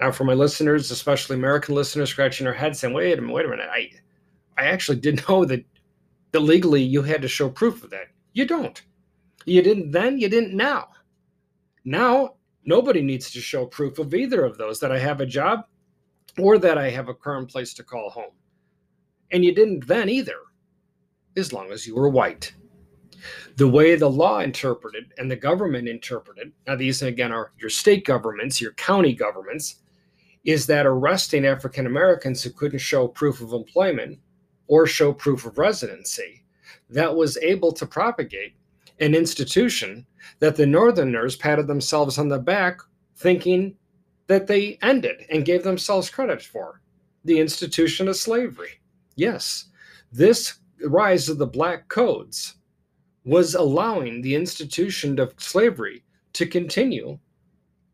Now, 0.00 0.10
for 0.10 0.24
my 0.24 0.34
listeners, 0.34 0.90
especially 0.90 1.36
American 1.36 1.76
listeners, 1.76 2.10
scratching 2.10 2.44
their 2.44 2.54
heads 2.54 2.80
saying, 2.80 2.92
wait 2.92 3.18
a 3.18 3.20
minute, 3.20 3.34
wait 3.34 3.46
a 3.46 3.48
minute, 3.48 3.68
I, 3.70 3.90
I 4.58 4.66
actually 4.66 4.98
didn't 4.98 5.28
know 5.28 5.44
that, 5.44 5.64
that 6.32 6.40
legally 6.40 6.82
you 6.82 7.02
had 7.02 7.22
to 7.22 7.28
show 7.28 7.48
proof 7.48 7.84
of 7.84 7.90
that. 7.90 8.08
You 8.32 8.46
don't. 8.46 8.82
You 9.44 9.62
didn't 9.62 9.92
then, 9.92 10.18
you 10.18 10.28
didn't 10.28 10.56
now. 10.56 10.88
Now, 11.84 12.34
nobody 12.64 13.02
needs 13.02 13.30
to 13.32 13.40
show 13.40 13.66
proof 13.66 13.98
of 13.98 14.14
either 14.14 14.44
of 14.44 14.58
those 14.58 14.78
that 14.80 14.92
I 14.92 14.98
have 14.98 15.20
a 15.20 15.26
job 15.26 15.64
or 16.38 16.58
that 16.58 16.78
I 16.78 16.90
have 16.90 17.08
a 17.08 17.14
current 17.14 17.50
place 17.50 17.74
to 17.74 17.82
call 17.82 18.10
home. 18.10 18.32
And 19.32 19.44
you 19.44 19.54
didn't 19.54 19.86
then 19.86 20.08
either, 20.08 20.38
as 21.36 21.52
long 21.52 21.72
as 21.72 21.86
you 21.86 21.94
were 21.94 22.08
white. 22.08 22.54
The 23.56 23.68
way 23.68 23.94
the 23.94 24.10
law 24.10 24.40
interpreted 24.40 25.12
and 25.18 25.30
the 25.30 25.36
government 25.36 25.88
interpreted, 25.88 26.52
now 26.66 26.76
these 26.76 27.02
again 27.02 27.32
are 27.32 27.52
your 27.58 27.70
state 27.70 28.04
governments, 28.04 28.60
your 28.60 28.72
county 28.72 29.14
governments, 29.14 29.76
is 30.44 30.66
that 30.66 30.86
arresting 30.86 31.46
African 31.46 31.86
Americans 31.86 32.42
who 32.42 32.50
couldn't 32.50 32.80
show 32.80 33.06
proof 33.06 33.40
of 33.40 33.52
employment 33.52 34.18
or 34.66 34.86
show 34.86 35.12
proof 35.12 35.46
of 35.46 35.58
residency 35.58 36.44
that 36.90 37.14
was 37.14 37.36
able 37.38 37.72
to 37.72 37.86
propagate 37.86 38.54
an 39.02 39.14
institution 39.14 40.06
that 40.38 40.54
the 40.56 40.66
Northerners 40.66 41.36
patted 41.36 41.66
themselves 41.66 42.18
on 42.18 42.28
the 42.28 42.38
back, 42.38 42.80
thinking 43.16 43.74
that 44.28 44.46
they 44.46 44.78
ended 44.80 45.26
and 45.28 45.44
gave 45.44 45.64
themselves 45.64 46.08
credit 46.08 46.40
for 46.40 46.80
the 47.24 47.38
institution 47.40 48.06
of 48.08 48.16
slavery. 48.16 48.80
Yes, 49.16 49.66
this 50.12 50.54
rise 50.84 51.28
of 51.28 51.38
the 51.38 51.46
Black 51.46 51.88
Codes 51.88 52.54
was 53.24 53.54
allowing 53.54 54.22
the 54.22 54.34
institution 54.34 55.18
of 55.18 55.34
slavery 55.36 56.04
to 56.32 56.46
continue 56.46 57.18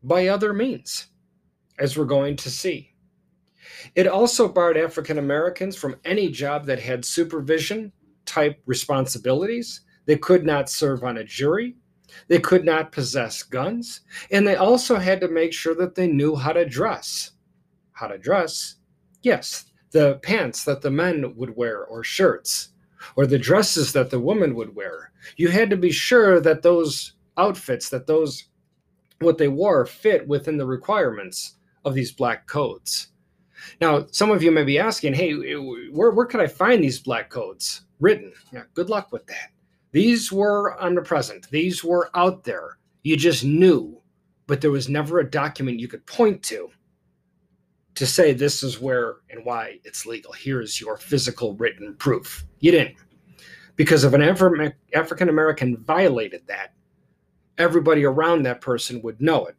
by 0.03 0.27
other 0.27 0.53
means, 0.53 1.07
as 1.79 1.97
we're 1.97 2.05
going 2.05 2.35
to 2.35 2.49
see. 2.49 2.93
It 3.95 4.07
also 4.07 4.47
barred 4.47 4.77
African 4.77 5.17
Americans 5.17 5.75
from 5.75 5.99
any 6.05 6.29
job 6.29 6.65
that 6.67 6.79
had 6.79 7.03
supervision 7.03 7.91
type 8.25 8.61
responsibilities. 8.65 9.81
They 10.09 10.17
could 10.17 10.43
not 10.43 10.71
serve 10.71 11.03
on 11.03 11.19
a 11.19 11.23
jury. 11.23 11.75
They 12.29 12.39
could 12.39 12.65
not 12.65 12.91
possess 12.91 13.43
guns. 13.43 14.01
And 14.31 14.47
they 14.47 14.55
also 14.55 14.95
had 14.95 15.21
to 15.21 15.27
make 15.27 15.53
sure 15.53 15.75
that 15.75 15.93
they 15.93 16.07
knew 16.07 16.35
how 16.35 16.51
to 16.51 16.65
dress. 16.65 17.33
How 17.91 18.07
to 18.07 18.17
dress? 18.17 18.77
Yes, 19.21 19.65
the 19.91 20.15
pants 20.23 20.63
that 20.63 20.81
the 20.81 20.89
men 20.89 21.35
would 21.35 21.55
wear 21.55 21.85
or 21.85 22.03
shirts 22.03 22.69
or 23.17 23.27
the 23.27 23.37
dresses 23.37 23.93
that 23.93 24.09
the 24.09 24.19
women 24.19 24.55
would 24.55 24.75
wear. 24.75 25.11
You 25.37 25.49
had 25.49 25.69
to 25.69 25.77
be 25.77 25.91
sure 25.91 26.39
that 26.39 26.63
those 26.63 27.13
outfits, 27.37 27.89
that 27.89 28.07
those 28.07 28.45
what 29.19 29.37
they 29.37 29.47
wore 29.47 29.85
fit 29.85 30.27
within 30.27 30.57
the 30.57 30.65
requirements 30.65 31.57
of 31.85 31.93
these 31.93 32.11
black 32.11 32.47
codes. 32.47 33.09
Now, 33.79 34.07
some 34.09 34.31
of 34.31 34.41
you 34.41 34.49
may 34.49 34.63
be 34.63 34.79
asking, 34.79 35.13
hey, 35.13 35.33
where, 35.91 36.09
where 36.09 36.25
could 36.25 36.41
I 36.41 36.47
find 36.47 36.83
these 36.83 36.99
black 36.99 37.29
codes 37.29 37.81
written? 37.99 38.33
Yeah, 38.51 38.63
good 38.73 38.89
luck 38.89 39.11
with 39.11 39.27
that. 39.27 39.51
These 39.91 40.31
were 40.31 40.79
omnipresent, 40.79 41.49
these 41.49 41.83
were 41.83 42.09
out 42.15 42.43
there. 42.43 42.77
You 43.03 43.17
just 43.17 43.43
knew, 43.43 44.01
but 44.47 44.61
there 44.61 44.71
was 44.71 44.89
never 44.89 45.19
a 45.19 45.29
document 45.29 45.79
you 45.79 45.87
could 45.87 46.05
point 46.05 46.43
to 46.43 46.69
to 47.95 48.05
say 48.05 48.31
this 48.31 48.63
is 48.63 48.79
where 48.79 49.17
and 49.29 49.43
why 49.43 49.79
it's 49.83 50.05
legal. 50.05 50.31
Here's 50.31 50.79
your 50.79 50.95
physical 50.95 51.53
written 51.55 51.95
proof. 51.95 52.45
You 52.59 52.71
didn't. 52.71 52.95
Because 53.75 54.03
if 54.03 54.13
an 54.13 54.21
African 54.21 55.29
American 55.29 55.77
violated 55.77 56.43
that, 56.47 56.73
everybody 57.57 58.05
around 58.05 58.43
that 58.43 58.61
person 58.61 59.01
would 59.01 59.21
know 59.21 59.45
it 59.47 59.57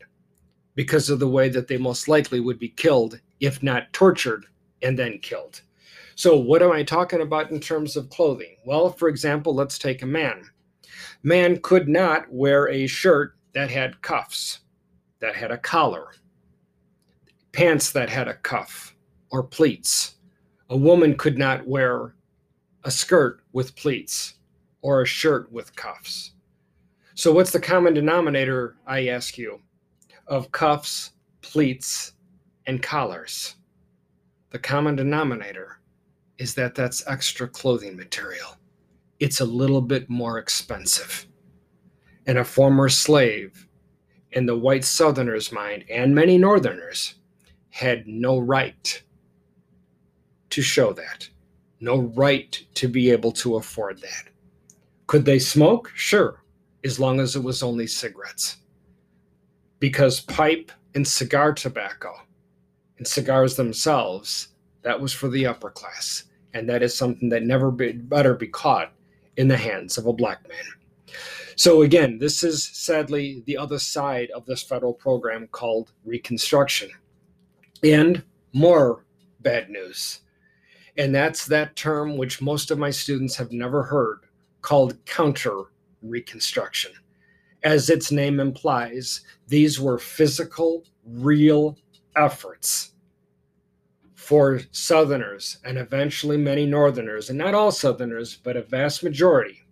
because 0.74 1.10
of 1.10 1.18
the 1.18 1.28
way 1.28 1.48
that 1.48 1.68
they 1.68 1.76
most 1.76 2.08
likely 2.08 2.40
would 2.40 2.58
be 2.58 2.68
killed, 2.68 3.20
if 3.40 3.62
not 3.62 3.92
tortured 3.92 4.46
and 4.82 4.98
then 4.98 5.18
killed. 5.18 5.62
So, 6.20 6.36
what 6.36 6.62
am 6.62 6.70
I 6.70 6.82
talking 6.82 7.22
about 7.22 7.50
in 7.50 7.60
terms 7.60 7.96
of 7.96 8.10
clothing? 8.10 8.56
Well, 8.66 8.92
for 8.92 9.08
example, 9.08 9.54
let's 9.54 9.78
take 9.78 10.02
a 10.02 10.06
man. 10.06 10.50
Man 11.22 11.58
could 11.62 11.88
not 11.88 12.30
wear 12.30 12.68
a 12.68 12.86
shirt 12.86 13.36
that 13.54 13.70
had 13.70 14.02
cuffs, 14.02 14.58
that 15.20 15.34
had 15.34 15.50
a 15.50 15.56
collar, 15.56 16.08
pants 17.52 17.90
that 17.92 18.10
had 18.10 18.28
a 18.28 18.34
cuff 18.34 18.94
or 19.30 19.42
pleats. 19.42 20.16
A 20.68 20.76
woman 20.76 21.16
could 21.16 21.38
not 21.38 21.66
wear 21.66 22.14
a 22.84 22.90
skirt 22.90 23.40
with 23.54 23.74
pleats 23.74 24.34
or 24.82 25.00
a 25.00 25.06
shirt 25.06 25.50
with 25.50 25.74
cuffs. 25.74 26.32
So, 27.14 27.32
what's 27.32 27.50
the 27.50 27.60
common 27.60 27.94
denominator, 27.94 28.76
I 28.86 29.08
ask 29.08 29.38
you, 29.38 29.62
of 30.26 30.52
cuffs, 30.52 31.12
pleats, 31.40 32.12
and 32.66 32.82
collars? 32.82 33.56
The 34.50 34.58
common 34.58 34.96
denominator 34.96 35.79
is 36.40 36.54
that 36.54 36.74
that's 36.74 37.06
extra 37.06 37.46
clothing 37.46 37.94
material. 37.94 38.56
It's 39.18 39.40
a 39.40 39.44
little 39.44 39.82
bit 39.82 40.08
more 40.08 40.38
expensive. 40.38 41.26
And 42.26 42.38
a 42.38 42.44
former 42.44 42.88
slave 42.88 43.68
in 44.32 44.46
the 44.46 44.56
white 44.56 44.84
Southerners' 44.84 45.52
mind, 45.52 45.84
and 45.90 46.14
many 46.14 46.38
Northerners, 46.38 47.16
had 47.68 48.06
no 48.06 48.38
right 48.38 49.02
to 50.48 50.62
show 50.62 50.94
that, 50.94 51.28
no 51.80 51.98
right 52.14 52.64
to 52.74 52.88
be 52.88 53.10
able 53.10 53.32
to 53.32 53.56
afford 53.56 54.00
that. 54.00 54.28
Could 55.08 55.26
they 55.26 55.38
smoke? 55.38 55.92
Sure, 55.94 56.42
as 56.84 56.98
long 56.98 57.20
as 57.20 57.36
it 57.36 57.42
was 57.42 57.62
only 57.62 57.86
cigarettes. 57.86 58.56
Because 59.78 60.20
pipe 60.20 60.72
and 60.94 61.06
cigar 61.06 61.52
tobacco 61.52 62.14
and 62.96 63.06
cigars 63.06 63.56
themselves, 63.56 64.48
that 64.82 64.98
was 64.98 65.12
for 65.12 65.28
the 65.28 65.46
upper 65.46 65.70
class. 65.70 66.24
And 66.54 66.68
that 66.68 66.82
is 66.82 66.96
something 66.96 67.28
that 67.28 67.42
never 67.42 67.70
be, 67.70 67.92
better 67.92 68.34
be 68.34 68.48
caught 68.48 68.92
in 69.36 69.48
the 69.48 69.56
hands 69.56 69.98
of 69.98 70.06
a 70.06 70.12
black 70.12 70.46
man. 70.48 71.16
So, 71.56 71.82
again, 71.82 72.18
this 72.18 72.42
is 72.42 72.64
sadly 72.64 73.42
the 73.46 73.56
other 73.56 73.78
side 73.78 74.30
of 74.30 74.46
this 74.46 74.62
federal 74.62 74.94
program 74.94 75.46
called 75.48 75.92
Reconstruction. 76.04 76.90
And 77.84 78.22
more 78.52 79.04
bad 79.40 79.70
news. 79.70 80.20
And 80.96 81.14
that's 81.14 81.46
that 81.46 81.76
term 81.76 82.16
which 82.16 82.42
most 82.42 82.70
of 82.70 82.78
my 82.78 82.90
students 82.90 83.36
have 83.36 83.52
never 83.52 83.82
heard 83.82 84.20
called 84.60 85.02
counter 85.06 85.64
reconstruction. 86.02 86.92
As 87.62 87.90
its 87.90 88.10
name 88.10 88.40
implies, 88.40 89.22
these 89.46 89.80
were 89.80 89.98
physical, 89.98 90.84
real 91.04 91.76
efforts 92.16 92.92
for 94.30 94.60
Southerners 94.70 95.58
and 95.64 95.76
eventually 95.76 96.36
many 96.36 96.64
Northerners, 96.64 97.30
and 97.30 97.36
not 97.36 97.52
all 97.52 97.72
Southerners, 97.72 98.36
but 98.36 98.56
a 98.56 98.62
vast 98.62 99.02
majority, 99.02 99.62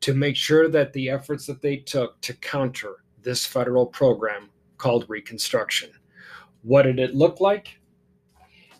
to 0.00 0.14
make 0.14 0.36
sure 0.36 0.68
that 0.68 0.92
the 0.92 1.10
efforts 1.10 1.44
that 1.46 1.60
they 1.60 1.78
took 1.78 2.20
to 2.20 2.34
counter 2.34 3.02
this 3.20 3.44
federal 3.44 3.84
program 3.84 4.50
called 4.76 5.06
Reconstruction 5.08 5.90
what 6.62 6.82
did 6.82 7.00
it 7.00 7.16
look 7.16 7.40
like? 7.40 7.80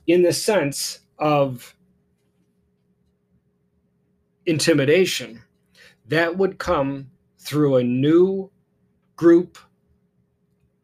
In 0.07 0.23
the 0.23 0.33
sense 0.33 1.01
of 1.19 1.75
intimidation, 4.47 5.43
that 6.07 6.37
would 6.39 6.59
come 6.59 7.11
through 7.41 7.79
a 7.79 7.83
new 7.83 8.49
group, 9.17 9.59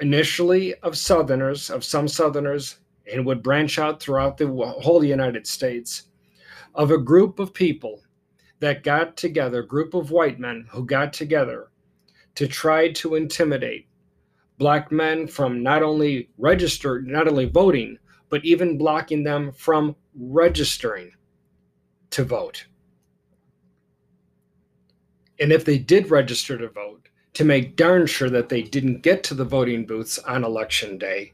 initially 0.00 0.74
of 0.80 0.98
Southerners, 0.98 1.70
of 1.70 1.85
some 1.85 2.09
Southerners, 2.09 2.80
and 3.11 3.27
would 3.27 3.43
branch 3.43 3.79
out 3.79 4.01
throughout 4.01 4.37
the 4.37 4.47
whole 4.47 5.05
United 5.05 5.47
States, 5.47 6.05
of 6.75 6.90
a 6.90 6.99
group 6.99 7.38
of 7.38 7.55
people 7.55 8.03
that 8.61 8.83
got 8.83 9.17
together, 9.17 9.62
group 9.62 9.95
of 9.95 10.11
white 10.11 10.38
men 10.38 10.67
who 10.71 10.85
got 10.85 11.12
together 11.12 11.69
to 12.35 12.49
try 12.49 12.90
to 12.90 13.14
intimidate 13.14 13.87
black 14.59 14.90
men 14.90 15.27
from 15.27 15.62
not 15.62 15.83
only 15.83 16.31
register, 16.38 17.01
not 17.03 17.29
only 17.29 17.47
voting, 17.47 17.99
but 18.29 18.45
even 18.45 18.79
blocking 18.79 19.23
them 19.23 19.53
from 19.53 19.95
registering 20.19 21.11
to 22.11 22.25
vote. 22.25 22.67
And 25.40 25.53
if 25.53 25.64
they 25.64 25.79
did 25.79 26.11
register 26.11 26.57
to 26.57 26.69
vote, 26.69 27.09
to 27.35 27.45
make 27.45 27.77
darn 27.77 28.07
sure 28.07 28.31
that 28.31 28.49
they 28.49 28.62
didn't 28.62 29.03
get 29.03 29.25
to 29.25 29.35
the 29.35 29.45
voting 29.45 29.85
booths 29.85 30.19
on 30.21 30.45
election 30.45 30.99
day, 30.99 31.33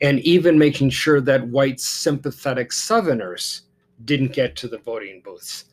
and 0.00 0.20
even 0.20 0.58
making 0.58 0.90
sure 0.90 1.20
that 1.20 1.48
white 1.48 1.80
sympathetic 1.80 2.72
Southerners 2.72 3.62
didn't 4.04 4.32
get 4.32 4.54
to 4.56 4.68
the 4.68 4.78
voting 4.78 5.20
booths. 5.24 5.64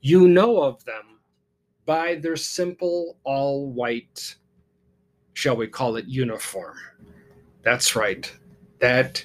You 0.00 0.28
know 0.28 0.62
of 0.62 0.84
them 0.84 1.20
by 1.86 2.16
their 2.16 2.36
simple 2.36 3.18
all 3.24 3.70
white 3.70 4.36
shall 5.34 5.56
we 5.56 5.66
call 5.66 5.96
it, 5.96 6.06
uniform. 6.06 6.76
That's 7.62 7.96
right. 7.96 8.32
That 8.80 9.24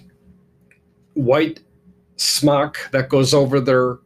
white 1.14 1.62
smock 2.16 2.78
that 2.92 3.10
goes 3.10 3.34
over 3.34 3.60
their 3.60 4.00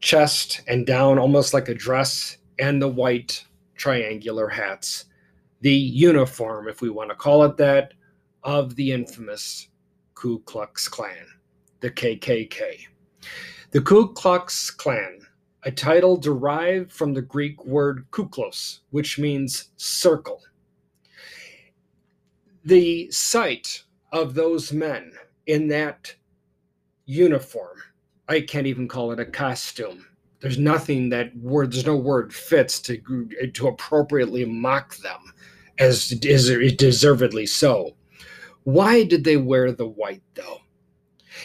chest 0.00 0.62
and 0.66 0.86
down 0.86 1.18
almost 1.18 1.52
like 1.54 1.68
a 1.68 1.74
dress, 1.74 2.38
and 2.58 2.80
the 2.80 2.88
white 2.88 3.44
triangular 3.76 4.48
hats. 4.48 5.06
The 5.60 5.72
uniform, 5.72 6.68
if 6.68 6.80
we 6.80 6.90
want 6.90 7.10
to 7.10 7.14
call 7.14 7.44
it 7.44 7.56
that, 7.58 7.92
of 8.42 8.76
the 8.76 8.92
infamous 8.92 9.68
Ku 10.14 10.40
Klux 10.40 10.88
Klan, 10.88 11.26
the 11.80 11.90
KKK. 11.90 12.86
The 13.70 13.80
Ku 13.80 14.12
Klux 14.12 14.70
Klan, 14.70 15.20
a 15.64 15.70
title 15.70 16.16
derived 16.16 16.92
from 16.92 17.14
the 17.14 17.22
Greek 17.22 17.64
word 17.64 18.06
kuklos, 18.10 18.80
which 18.90 19.18
means 19.18 19.70
circle 19.76 20.40
the 22.64 23.10
sight 23.10 23.84
of 24.12 24.34
those 24.34 24.72
men 24.72 25.12
in 25.46 25.68
that 25.68 26.14
uniform, 27.06 27.78
I 28.28 28.40
can't 28.42 28.66
even 28.66 28.88
call 28.88 29.12
it 29.12 29.20
a 29.20 29.24
costume. 29.24 30.06
There's 30.40 30.58
nothing 30.58 31.08
that 31.10 31.36
word, 31.36 31.72
there's 31.72 31.86
no 31.86 31.96
word 31.96 32.32
fits 32.32 32.80
to 32.82 32.98
to 33.52 33.68
appropriately 33.68 34.44
mock 34.44 34.96
them, 34.98 35.32
as 35.78 36.12
is 36.12 36.74
deservedly 36.76 37.46
so. 37.46 37.94
Why 38.64 39.04
did 39.04 39.24
they 39.24 39.36
wear 39.36 39.72
the 39.72 39.88
white 39.88 40.22
though? 40.34 40.58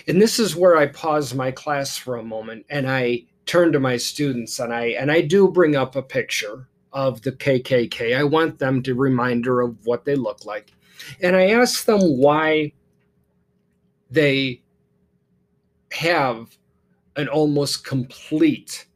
And 0.08 0.22
this 0.22 0.40
is 0.40 0.56
where 0.56 0.78
I 0.78 0.88
pause 0.88 1.34
my 1.34 1.52
class 1.52 1.98
for 1.98 2.18
a 2.18 2.24
moment 2.24 2.66
and 2.70 2.90
I 2.90 3.24
turn 3.46 3.72
to 3.72 3.80
my 3.80 3.98
students 3.98 4.60
and 4.60 4.74
I 4.74 4.88
and 4.88 5.12
I 5.12 5.22
do 5.22 5.48
bring 5.48 5.76
up 5.76 5.96
a 5.96 6.02
picture 6.02 6.68
of 6.92 7.22
the 7.22 7.32
KKK. 7.32 8.18
I 8.18 8.24
want 8.24 8.60
them 8.60 8.82
to 8.84 8.96
reminder 8.96 9.62
of 9.62 9.86
what 9.86 10.06
they 10.06 10.16
look 10.16 10.46
like. 10.46 10.72
And 11.22 11.36
I 11.36 11.50
ask 11.50 11.86
them 11.86 12.00
why 12.18 12.72
they 14.10 14.62
have 15.92 16.58
an 17.16 17.28
almost 17.28 17.86
complete 17.86 18.88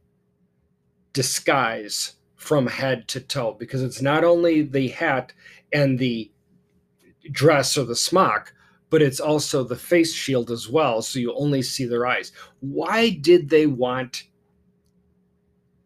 disguise 1.12 2.14
from 2.36 2.66
head 2.66 3.06
to 3.08 3.20
toe 3.20 3.56
because 3.58 3.82
it's 3.82 4.00
not 4.00 4.24
only 4.24 4.62
the 4.62 4.88
hat 4.88 5.32
and 5.72 5.98
the 5.98 6.30
dress 7.30 7.76
or 7.76 7.84
the 7.84 7.96
smock, 7.96 8.52
but 8.90 9.02
it's 9.02 9.20
also 9.20 9.62
the 9.62 9.76
face 9.76 10.12
shield 10.12 10.50
as 10.50 10.68
well. 10.68 11.02
So 11.02 11.18
you 11.18 11.34
only 11.34 11.62
see 11.62 11.84
their 11.84 12.06
eyes. 12.06 12.32
Why 12.60 13.10
did 13.10 13.48
they 13.48 13.66
want 13.66 14.24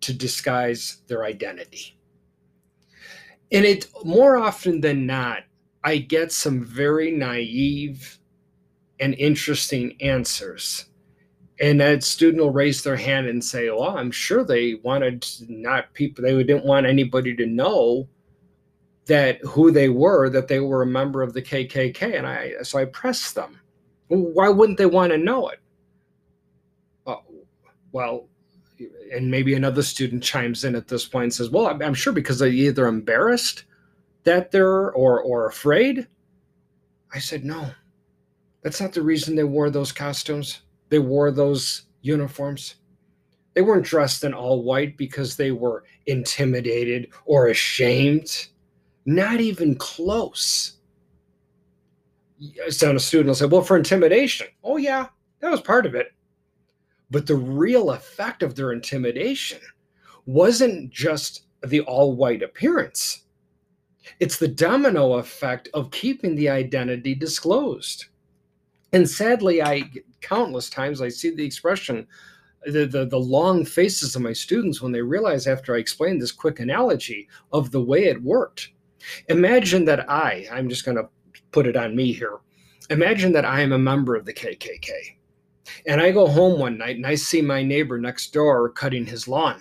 to 0.00 0.12
disguise 0.12 1.02
their 1.07 1.24
identity? 1.24 1.98
And 3.52 3.64
it 3.64 3.88
more 4.04 4.37
often 4.37 4.80
than 4.80 5.07
not, 5.07 5.44
I 5.85 5.98
get 5.98 6.33
some 6.33 6.64
very 6.64 7.11
naive 7.11 8.18
and 9.00 9.14
interesting 9.14 9.96
answers. 10.00 10.87
And 11.61 11.80
that 11.80 12.02
student 12.02 12.42
will 12.42 12.50
raise 12.50 12.83
their 12.83 12.96
hand 12.96 13.28
and 13.28 13.44
say, 13.44 13.70
Well, 13.70 13.96
I'm 13.96 14.11
sure 14.11 14.44
they 14.44 14.74
wanted 14.83 15.26
not 15.48 15.92
people, 15.94 16.24
they 16.24 16.35
didn't 16.42 16.64
want 16.64 16.87
anybody 16.87 17.37
to 17.37 17.46
know 17.46 18.09
that 19.07 19.38
who 19.45 19.71
they 19.71 19.88
were, 19.88 20.31
that 20.31 20.49
they 20.49 20.61
were 20.61 20.83
a 20.83 20.87
member 20.87 21.23
of 21.23 21.35
the 21.35 21.43
KKK. 21.43 22.17
And 22.17 22.27
I, 22.27 22.62
so 22.62 22.79
I 22.79 22.87
pressed 22.87 23.35
them. 23.35 23.61
Why 24.09 24.49
wouldn't 24.49 24.79
they 24.79 24.87
want 24.87 25.12
to 25.12 25.19
know 25.19 25.49
it? 25.49 25.61
Uh, 27.07 27.17
well, 27.93 28.29
and 29.12 29.31
maybe 29.31 29.55
another 29.55 29.83
student 29.83 30.23
chimes 30.23 30.64
in 30.64 30.75
at 30.75 30.88
this 30.88 31.07
point 31.07 31.25
and 31.25 31.35
says, 31.35 31.51
Well, 31.51 31.67
I'm, 31.67 31.83
I'm 31.83 31.95
sure 31.95 32.12
because 32.12 32.38
they're 32.38 32.49
either 32.49 32.87
embarrassed 32.87 33.64
that 34.25 34.51
they're 34.51 34.90
or 34.93 35.21
or 35.21 35.47
afraid. 35.47 36.07
I 37.12 37.19
said, 37.19 37.45
No, 37.45 37.71
that's 38.62 38.81
not 38.81 38.93
the 38.93 39.03
reason 39.03 39.37
they 39.37 39.45
wore 39.45 39.71
those 39.71 39.93
costumes. 39.93 40.61
They 40.88 40.99
wore 40.99 41.31
those 41.31 41.87
uniforms. 42.03 42.77
They 43.55 43.62
weren't 43.62 43.87
dressed 43.87 44.25
in 44.25 44.35
all 44.35 44.64
white 44.64 44.97
because 44.97 45.37
they 45.37 45.53
were 45.53 45.85
intimidated 46.07 47.11
or 47.25 47.49
ashamed. 47.49 48.49
Not 49.07 49.40
even 49.40 49.75
close. 49.77 50.79
So 52.69 52.95
a 52.95 53.01
student 53.01 53.29
will 53.29 53.35
say, 53.35 53.47
Well, 53.47 53.62
for 53.62 53.77
intimidation. 53.77 54.49
Oh, 54.62 54.77
yeah, 54.77 55.09
that 55.40 55.51
was 55.51 55.61
part 55.61 55.87
of 55.87 55.95
it. 55.95 56.12
But 57.11 57.27
the 57.27 57.37
real 57.37 57.90
effect 57.90 58.43
of 58.43 58.55
their 58.55 58.73
intimidation 58.73 59.61
wasn't 60.27 60.90
just 60.90 61.45
the 61.67 61.81
all 61.83 62.14
white 62.14 62.43
appearance, 62.43 63.25
it's 64.21 64.38
the 64.38 64.49
domino 64.49 65.14
effect 65.14 65.69
of 65.75 65.90
keeping 65.90 66.35
the 66.35 66.49
identity 66.49 67.14
disclosed. 67.14 68.07
And 68.93 69.09
sadly, 69.09 69.62
I 69.62 69.90
countless 70.21 70.71
times 70.71 71.03
I 71.03 71.09
see 71.09 71.31
the 71.31 71.45
expression, 71.45 72.07
the, 72.64 72.87
the, 72.87 73.07
the 73.07 73.19
long 73.19 73.64
faces 73.64 74.14
of 74.14 74.23
my 74.23 74.33
students 74.33 74.81
when 74.81 74.93
they 74.93 75.03
realize 75.03 75.47
after 75.47 75.75
I 75.75 75.79
explain 75.79 76.19
this 76.19 76.33
quick 76.33 76.61
analogy 76.61 77.29
of 77.53 77.71
the 77.71 77.83
way 77.83 78.05
it 78.05 78.23
worked. 78.23 78.71
Imagine 79.29 79.85
that 79.87 80.11
I, 80.11 80.47
I'm 80.53 80.69
just 80.69 80.85
going 80.85 80.97
to 80.97 81.09
put 81.53 81.67
it 81.67 81.77
on 81.77 81.97
me 81.97 82.12
here. 82.12 82.38
Imagine 82.90 83.33
that 83.33 83.45
I 83.45 83.61
am 83.61 83.73
a 83.73 83.79
member 83.79 84.14
of 84.14 84.27
the 84.27 84.35
KKK. 84.35 84.90
And 85.87 86.01
I 86.01 86.11
go 86.11 86.27
home 86.27 86.59
one 86.59 86.79
night 86.79 86.97
and 86.97 87.07
I 87.07 87.14
see 87.14 87.40
my 87.40 87.62
neighbor 87.62 87.99
next 87.99 88.33
door 88.33 88.69
cutting 88.71 89.07
his 89.07 89.27
lawn 89.27 89.61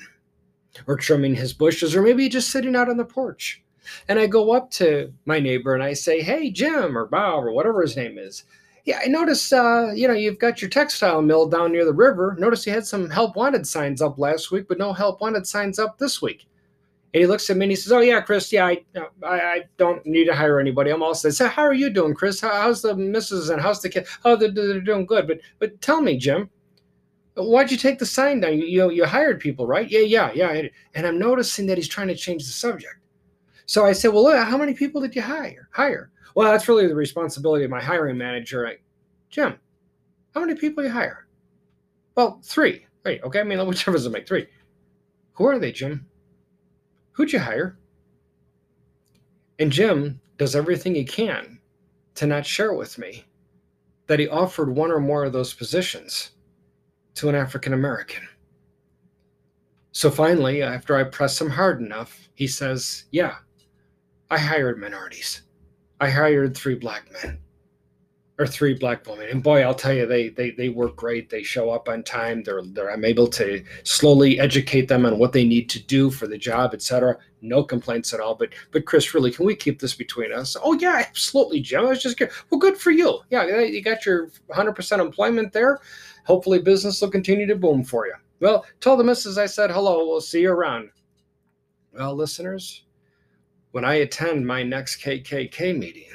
or 0.87 0.97
trimming 0.97 1.35
his 1.35 1.53
bushes 1.53 1.95
or 1.95 2.01
maybe 2.01 2.27
just 2.29 2.49
sitting 2.49 2.75
out 2.75 2.89
on 2.89 2.97
the 2.97 3.05
porch. 3.05 3.63
And 4.07 4.19
I 4.19 4.27
go 4.27 4.51
up 4.51 4.71
to 4.71 5.13
my 5.25 5.39
neighbor 5.39 5.73
and 5.73 5.83
I 5.83 5.93
say, 5.93 6.21
Hey, 6.21 6.49
Jim 6.49 6.97
or 6.97 7.05
Bob 7.05 7.45
or 7.45 7.51
whatever 7.51 7.81
his 7.81 7.95
name 7.95 8.17
is. 8.17 8.43
Yeah, 8.85 8.99
I 9.01 9.07
notice, 9.07 9.53
uh, 9.53 9.91
you 9.95 10.09
know, 10.09 10.13
you've 10.13 10.39
got 10.39 10.61
your 10.61 10.69
textile 10.69 11.21
mill 11.21 11.47
down 11.47 11.71
near 11.71 11.85
the 11.85 11.93
river. 11.93 12.35
Notice 12.37 12.65
you 12.65 12.73
had 12.73 12.85
some 12.85 13.09
help 13.09 13.37
wanted 13.37 13.65
signs 13.65 14.01
up 14.01 14.19
last 14.19 14.51
week, 14.51 14.67
but 14.67 14.77
no 14.77 14.91
help 14.91 15.21
wanted 15.21 15.47
signs 15.47 15.79
up 15.79 15.97
this 15.97 16.21
week. 16.21 16.47
And 17.13 17.21
he 17.21 17.27
looks 17.27 17.49
at 17.49 17.57
me 17.57 17.65
and 17.65 17.71
he 17.71 17.75
says, 17.75 17.91
"Oh 17.91 17.99
yeah, 17.99 18.21
Chris. 18.21 18.51
Yeah, 18.51 18.65
I, 18.65 18.83
I, 19.23 19.35
I 19.35 19.61
don't 19.77 20.03
need 20.05 20.25
to 20.25 20.35
hire 20.35 20.59
anybody. 20.59 20.89
I'm 20.89 21.03
all 21.03 21.13
set." 21.13 21.33
So 21.33 21.47
how 21.47 21.61
are 21.61 21.73
you 21.73 21.91
doing, 21.91 22.15
Chris? 22.15 22.41
How, 22.41 22.49
how's 22.49 22.81
the 22.81 22.95
missus 22.95 23.49
and 23.49 23.61
how's 23.61 23.81
the 23.81 23.89
kid? 23.89 24.07
Oh, 24.25 24.35
they're, 24.35 24.51
they're 24.51 24.81
doing 24.81 25.05
good. 25.05 25.27
But 25.27 25.39
but 25.59 25.79
tell 25.81 26.01
me, 26.01 26.17
Jim, 26.17 26.49
why'd 27.35 27.69
you 27.69 27.77
take 27.77 27.99
the 27.99 28.05
sign 28.05 28.39
down? 28.39 28.57
You 28.57 28.65
you, 28.65 28.91
you 28.91 29.05
hired 29.05 29.39
people, 29.39 29.67
right? 29.67 29.89
Yeah, 29.89 29.99
yeah, 29.99 30.31
yeah. 30.33 30.63
And 30.95 31.05
I'm 31.05 31.19
noticing 31.19 31.67
that 31.67 31.77
he's 31.77 31.87
trying 31.87 32.07
to 32.07 32.15
change 32.15 32.45
the 32.45 32.51
subject. 32.51 32.95
So 33.67 33.85
I 33.85 33.93
said, 33.93 34.11
"Well, 34.11 34.23
look, 34.23 34.47
how 34.47 34.57
many 34.57 34.73
people 34.73 34.99
did 34.99 35.15
you 35.15 35.21
hire? 35.21 35.69
Hire? 35.71 36.09
Well, 36.33 36.51
that's 36.51 36.67
really 36.67 36.87
the 36.87 36.95
responsibility 36.95 37.63
of 37.63 37.69
my 37.69 37.81
hiring 37.81 38.17
manager, 38.17 38.67
I, 38.67 38.77
Jim. 39.29 39.59
How 40.33 40.41
many 40.41 40.55
people 40.55 40.83
you 40.83 40.89
hire? 40.89 41.27
Well, 42.15 42.41
three. 42.43 42.87
Wait, 43.05 43.21
okay. 43.21 43.41
I 43.41 43.43
mean, 43.43 43.63
whichever 43.67 43.97
doesn't 43.97 44.11
make 44.11 44.27
three. 44.27 44.47
Who 45.33 45.45
are 45.45 45.59
they, 45.59 45.71
Jim? 45.71 46.07
Who'd 47.13 47.31
you 47.31 47.39
hire? 47.39 47.77
And 49.59 49.71
Jim 49.71 50.19
does 50.37 50.55
everything 50.55 50.95
he 50.95 51.05
can 51.05 51.59
to 52.15 52.27
not 52.27 52.45
share 52.45 52.73
with 52.73 52.97
me 52.97 53.25
that 54.07 54.19
he 54.19 54.27
offered 54.27 54.75
one 54.75 54.91
or 54.91 54.99
more 54.99 55.23
of 55.23 55.33
those 55.33 55.53
positions 55.53 56.31
to 57.15 57.29
an 57.29 57.35
African 57.35 57.73
American. 57.73 58.27
So 59.91 60.09
finally, 60.09 60.63
after 60.63 60.95
I 60.95 61.03
press 61.03 61.39
him 61.39 61.51
hard 61.51 61.79
enough, 61.79 62.29
he 62.33 62.47
says, 62.47 63.05
Yeah, 63.11 63.35
I 64.31 64.39
hired 64.39 64.79
minorities. 64.79 65.43
I 66.01 66.09
hired 66.09 66.57
three 66.57 66.75
black 66.75 67.11
men 67.11 67.42
or 68.39 68.47
three 68.47 68.73
black 68.73 69.05
women. 69.05 69.27
And 69.29 69.43
boy, 69.43 69.61
I'll 69.61 69.75
tell 69.75 69.93
you, 69.93 70.05
they 70.05 70.29
they 70.29 70.51
they 70.51 70.69
work 70.69 70.95
great. 70.95 71.29
They 71.29 71.43
show 71.43 71.69
up 71.69 71.87
on 71.87 72.03
time. 72.03 72.43
They're 72.43 72.63
they're 72.63 72.91
I'm 72.91 73.05
able 73.05 73.27
to 73.27 73.63
slowly 73.83 74.39
educate 74.39 74.87
them 74.87 75.05
on 75.05 75.19
what 75.19 75.33
they 75.33 75.45
need 75.45 75.69
to 75.69 75.83
do 75.83 76.09
for 76.09 76.27
the 76.27 76.37
job, 76.37 76.73
etc. 76.73 77.17
No 77.41 77.63
complaints 77.63 78.13
at 78.13 78.19
all. 78.19 78.35
But 78.35 78.49
but 78.71 78.85
Chris, 78.85 79.13
really, 79.13 79.31
can 79.31 79.45
we 79.45 79.55
keep 79.55 79.79
this 79.79 79.93
between 79.93 80.33
us? 80.33 80.57
Oh 80.61 80.73
yeah, 80.73 81.03
absolutely, 81.07 81.61
Jim. 81.61 81.85
I 81.85 81.89
was 81.89 82.01
just 82.01 82.17
good. 82.17 82.31
Well, 82.49 82.59
good 82.59 82.77
for 82.77 82.91
you. 82.91 83.19
Yeah, 83.29 83.59
you 83.59 83.81
got 83.83 84.05
your 84.05 84.29
100% 84.49 84.99
employment 84.99 85.53
there. 85.53 85.79
Hopefully, 86.25 86.59
business 86.59 87.01
will 87.01 87.11
continue 87.11 87.45
to 87.45 87.55
boom 87.55 87.83
for 87.83 88.07
you. 88.07 88.13
Well, 88.39 88.65
tell 88.79 88.97
the 88.97 89.03
missus 89.03 89.37
I 89.37 89.45
said 89.45 89.71
hello. 89.71 90.07
We'll 90.07 90.21
see 90.21 90.41
you 90.41 90.51
around. 90.51 90.89
Well, 91.93 92.15
listeners, 92.15 92.83
when 93.71 93.85
I 93.85 93.95
attend 93.95 94.47
my 94.47 94.63
next 94.63 95.01
KKK 95.03 95.77
meeting 95.77 96.07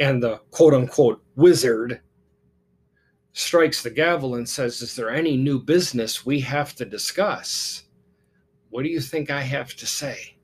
and 0.00 0.22
the 0.22 0.38
quote 0.50 0.74
unquote 0.74 1.22
wizard 1.36 2.00
strikes 3.32 3.82
the 3.82 3.90
gavel 3.90 4.34
and 4.34 4.48
says, 4.48 4.82
Is 4.82 4.96
there 4.96 5.10
any 5.10 5.36
new 5.36 5.60
business 5.60 6.26
we 6.26 6.40
have 6.40 6.74
to 6.76 6.84
discuss? 6.84 7.84
What 8.70 8.82
do 8.82 8.88
you 8.88 9.00
think 9.00 9.30
I 9.30 9.42
have 9.42 9.76
to 9.76 9.86
say? 9.86 10.36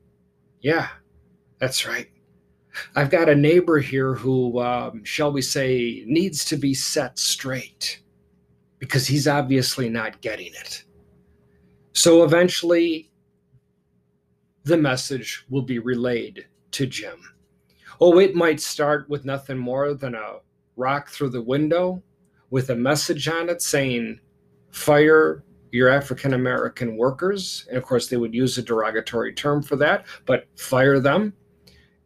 Yeah, 0.60 0.88
that's 1.58 1.86
right. 1.86 2.08
I've 2.94 3.10
got 3.10 3.30
a 3.30 3.34
neighbor 3.34 3.78
here 3.78 4.14
who, 4.14 4.60
um, 4.60 5.02
shall 5.04 5.32
we 5.32 5.40
say, 5.40 6.04
needs 6.06 6.44
to 6.46 6.56
be 6.56 6.74
set 6.74 7.18
straight 7.18 8.02
because 8.78 9.06
he's 9.06 9.26
obviously 9.26 9.88
not 9.88 10.20
getting 10.20 10.52
it. 10.52 10.84
So 11.92 12.22
eventually, 12.24 13.10
the 14.64 14.76
message 14.76 15.46
will 15.48 15.62
be 15.62 15.78
relayed 15.78 16.46
to 16.72 16.86
Jim. 16.86 17.35
Oh, 18.00 18.18
it 18.18 18.34
might 18.34 18.60
start 18.60 19.08
with 19.08 19.24
nothing 19.24 19.58
more 19.58 19.94
than 19.94 20.14
a 20.14 20.38
rock 20.76 21.08
through 21.08 21.30
the 21.30 21.42
window 21.42 22.02
with 22.50 22.70
a 22.70 22.76
message 22.76 23.28
on 23.28 23.48
it 23.48 23.62
saying, 23.62 24.20
fire 24.70 25.44
your 25.72 25.88
African 25.88 26.34
American 26.34 26.96
workers. 26.96 27.66
And 27.68 27.76
of 27.76 27.84
course, 27.84 28.08
they 28.08 28.16
would 28.16 28.34
use 28.34 28.58
a 28.58 28.62
derogatory 28.62 29.32
term 29.32 29.62
for 29.62 29.76
that, 29.76 30.06
but 30.26 30.46
fire 30.56 31.00
them. 31.00 31.32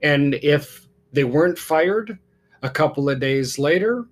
And 0.02 0.34
if 0.34 0.88
they 1.12 1.24
weren't 1.24 1.58
fired 1.58 2.18
a 2.62 2.70
couple 2.70 3.10
of 3.10 3.20
days 3.20 3.58
later, 3.58 4.06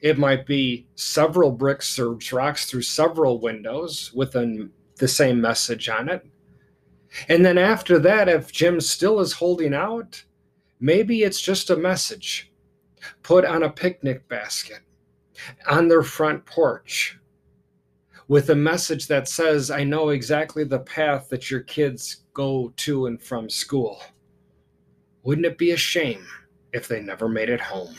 it 0.00 0.18
might 0.18 0.46
be 0.46 0.86
several 0.94 1.50
bricks 1.50 1.98
or 1.98 2.18
rocks 2.32 2.66
through 2.66 2.82
several 2.82 3.40
windows 3.40 4.12
with 4.14 4.34
an, 4.34 4.70
the 4.96 5.08
same 5.08 5.40
message 5.40 5.88
on 5.88 6.08
it. 6.08 6.26
And 7.28 7.44
then 7.44 7.58
after 7.58 7.98
that, 8.00 8.28
if 8.28 8.52
Jim 8.52 8.80
still 8.80 9.20
is 9.20 9.32
holding 9.32 9.74
out, 9.74 10.22
Maybe 10.84 11.22
it's 11.22 11.40
just 11.40 11.70
a 11.70 11.76
message 11.78 12.52
put 13.22 13.46
on 13.46 13.62
a 13.62 13.70
picnic 13.70 14.28
basket 14.28 14.80
on 15.66 15.88
their 15.88 16.02
front 16.02 16.44
porch 16.44 17.18
with 18.28 18.50
a 18.50 18.54
message 18.54 19.06
that 19.06 19.26
says, 19.26 19.70
I 19.70 19.82
know 19.82 20.10
exactly 20.10 20.62
the 20.62 20.80
path 20.80 21.30
that 21.30 21.50
your 21.50 21.60
kids 21.60 22.24
go 22.34 22.70
to 22.76 23.06
and 23.06 23.18
from 23.18 23.48
school. 23.48 24.02
Wouldn't 25.22 25.46
it 25.46 25.56
be 25.56 25.70
a 25.70 25.76
shame 25.78 26.26
if 26.74 26.86
they 26.86 27.00
never 27.00 27.30
made 27.30 27.48
it 27.48 27.62
home? 27.62 27.96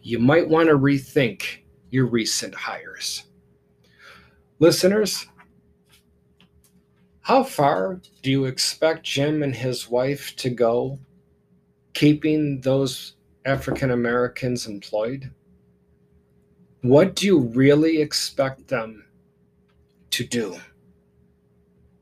You 0.00 0.18
might 0.18 0.48
want 0.48 0.70
to 0.70 0.78
rethink 0.78 1.58
your 1.90 2.06
recent 2.06 2.54
hires. 2.54 3.24
Listeners, 4.60 5.26
how 7.20 7.42
far 7.42 8.00
do 8.22 8.30
you 8.30 8.46
expect 8.46 9.04
Jim 9.04 9.42
and 9.42 9.54
his 9.54 9.90
wife 9.90 10.34
to 10.36 10.48
go 10.48 10.98
keeping 11.96 12.60
those 12.60 13.14
African 13.46 13.90
Americans 13.90 14.66
employed? 14.66 15.30
What 16.82 17.16
do 17.16 17.24
you 17.24 17.38
really 17.38 18.02
expect 18.02 18.68
them 18.68 19.06
to 20.10 20.22
do 20.22 20.58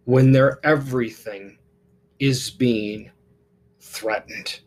when 0.02 0.32
their 0.32 0.58
everything 0.66 1.58
is 2.18 2.50
being 2.50 3.12
threatened? 3.78 4.58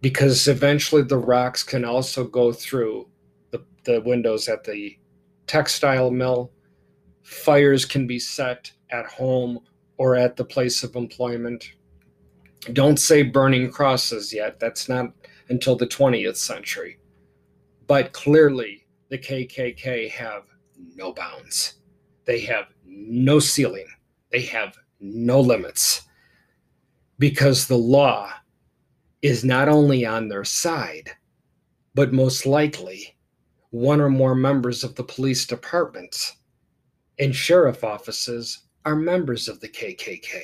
Because 0.00 0.46
eventually 0.46 1.02
the 1.02 1.18
rocks 1.18 1.64
can 1.64 1.84
also 1.84 2.22
go 2.22 2.52
through 2.52 3.08
the, 3.50 3.64
the 3.82 4.00
windows 4.02 4.48
at 4.48 4.62
the 4.62 4.96
textile 5.48 6.12
mill. 6.12 6.52
Fires 7.22 7.84
can 7.84 8.06
be 8.06 8.20
set 8.20 8.70
at 8.90 9.06
home 9.06 9.58
or 9.96 10.14
at 10.14 10.36
the 10.36 10.44
place 10.44 10.84
of 10.84 10.94
employment. 10.94 11.72
Don't 12.72 12.98
say 12.98 13.22
burning 13.22 13.70
crosses 13.70 14.32
yet. 14.32 14.58
That's 14.58 14.88
not 14.88 15.12
until 15.48 15.76
the 15.76 15.86
20th 15.86 16.36
century. 16.36 16.98
But 17.86 18.12
clearly, 18.12 18.86
the 19.10 19.18
KKK 19.18 20.10
have 20.10 20.44
no 20.94 21.12
bounds. 21.12 21.74
They 22.24 22.40
have 22.40 22.66
no 22.86 23.38
ceiling. 23.38 23.86
They 24.30 24.42
have 24.42 24.76
no 25.00 25.40
limits. 25.40 26.02
Because 27.18 27.66
the 27.66 27.76
law 27.76 28.32
is 29.22 29.44
not 29.44 29.68
only 29.68 30.06
on 30.06 30.28
their 30.28 30.44
side, 30.44 31.10
but 31.94 32.12
most 32.12 32.46
likely 32.46 33.16
one 33.70 34.00
or 34.00 34.10
more 34.10 34.34
members 34.34 34.84
of 34.84 34.94
the 34.94 35.04
police 35.04 35.46
departments 35.46 36.36
and 37.18 37.34
sheriff 37.34 37.84
offices 37.84 38.66
are 38.84 38.96
members 38.96 39.48
of 39.48 39.60
the 39.60 39.68
KKK. 39.68 40.40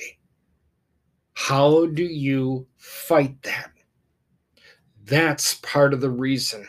How 1.47 1.87
do 1.87 2.03
you 2.03 2.67
fight 2.77 3.41
that? 3.41 3.71
That's 5.03 5.55
part 5.55 5.91
of 5.91 5.99
the 5.99 6.11
reason 6.11 6.67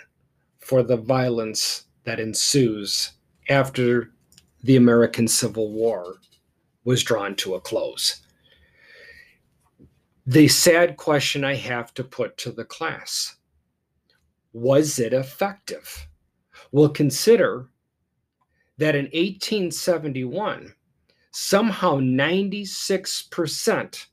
for 0.61 0.82
the 0.82 0.96
violence 0.96 1.85
that 2.04 2.18
ensues 2.18 3.12
after 3.50 4.14
the 4.62 4.76
American 4.76 5.28
Civil 5.28 5.72
War 5.72 6.14
was 6.85 7.04
drawn 7.04 7.37
to 7.37 7.54
a 7.54 7.61
close. 7.61 8.22
The 10.26 10.48
sad 10.48 10.96
question 10.96 11.44
I 11.44 11.56
have 11.56 11.92
to 11.94 12.02
put 12.02 12.38
to 12.38 12.50
the 12.50 12.64
class 12.64 13.37
was 14.54 14.98
it 14.98 15.12
effective? 15.12 16.08
Well, 16.72 16.88
consider 16.88 17.68
that 18.78 18.94
in 18.94 19.04
1871, 19.04 20.74
somehow 21.30 21.98
96% 21.98 24.06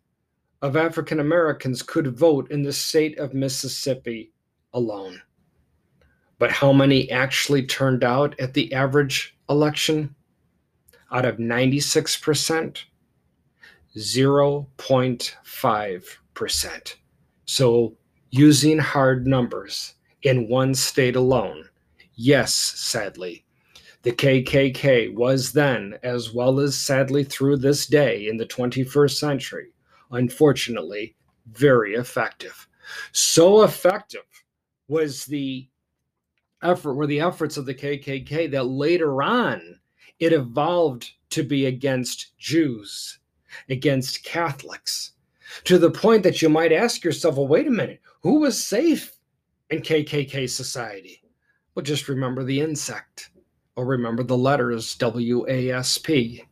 of 0.62 0.76
African 0.76 1.20
Americans 1.20 1.82
could 1.82 2.18
vote 2.18 2.52
in 2.52 2.62
the 2.64 2.74
state 2.74 3.18
of 3.18 3.34
Mississippi 3.34 4.34
alone. 4.74 5.22
But 6.38 6.52
how 6.52 6.74
many 6.74 7.10
actually 7.12 7.66
turned 7.66 8.04
out 8.04 8.38
at 8.40 8.54
the 8.54 8.74
average 8.74 9.38
election? 9.50 10.14
Out 11.12 11.26
of 11.26 11.38
96%, 11.38 12.84
0.5%. 13.98 16.96
So, 17.46 17.96
using 18.32 18.78
hard 18.78 19.26
numbers 19.26 19.96
in 20.22 20.48
one 20.48 20.76
state 20.76 21.16
alone, 21.16 21.68
yes, 22.14 22.54
sadly, 22.54 23.44
the 24.04 24.12
KKK 24.12 25.16
was 25.16 25.52
then, 25.52 25.98
as 26.04 26.32
well 26.32 26.60
as 26.60 26.78
sadly 26.78 27.24
through 27.24 27.58
this 27.58 27.88
day 27.88 28.28
in 28.28 28.38
the 28.38 28.46
21st 28.46 29.18
century, 29.18 29.70
unfortunately, 30.12 31.16
very 31.52 31.94
effective. 31.96 32.68
So 33.12 33.64
effective 33.64 34.22
was 34.88 35.26
the 35.26 35.68
effort, 36.64 36.94
were 36.94 37.08
the 37.08 37.22
efforts 37.22 37.58
of 37.58 37.66
the 37.66 37.76
KKK 37.76 38.52
that 38.52 38.66
later 38.66 39.22
on 39.22 39.80
it 40.20 40.34
evolved 40.34 41.12
to 41.30 41.44
be 41.44 41.68
against 41.68 42.38
Jews, 42.38 43.20
against 43.70 44.24
Catholics, 44.24 45.14
to 45.64 45.78
the 45.78 45.92
point 45.92 46.24
that 46.24 46.42
you 46.42 46.50
might 46.50 46.74
ask 46.74 47.04
yourself, 47.04 47.38
well, 47.38 47.48
wait 47.48 47.68
a 47.68 47.72
minute, 47.72 48.02
who 48.22 48.40
was 48.42 48.62
safe 48.62 49.16
in 49.70 49.82
KKK 49.82 50.50
society? 50.50 51.24
Well, 51.74 51.84
just 51.84 52.10
remember 52.10 52.44
the 52.44 52.60
insect, 52.60 53.30
or 53.76 53.86
remember 53.86 54.24
the 54.24 54.38
letters 54.38 54.96
W 54.96 55.46
A 55.48 55.72
S 55.72 55.98
P, 55.98 56.44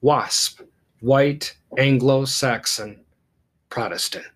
WASP 0.00 0.62
white, 1.00 1.56
Anglo 1.78 2.24
Saxon, 2.24 3.04
Protestant. 3.68 4.26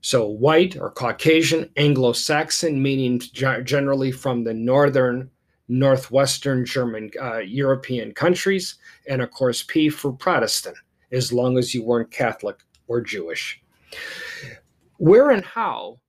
So, 0.00 0.26
white 0.26 0.76
or 0.76 0.90
Caucasian, 0.90 1.70
Anglo 1.76 2.12
Saxon, 2.12 2.80
meaning 2.80 3.18
generally 3.18 4.12
from 4.12 4.44
the 4.44 4.54
northern, 4.54 5.30
northwestern 5.68 6.64
German, 6.64 7.10
uh, 7.20 7.38
European 7.38 8.12
countries. 8.14 8.76
And 9.08 9.20
of 9.20 9.30
course, 9.30 9.62
P 9.62 9.88
for 9.88 10.12
Protestant, 10.12 10.76
as 11.12 11.32
long 11.32 11.58
as 11.58 11.74
you 11.74 11.82
weren't 11.82 12.10
Catholic 12.10 12.58
or 12.86 13.00
Jewish. 13.00 13.60
Where 14.98 15.30
and 15.30 15.44
how 15.44 16.00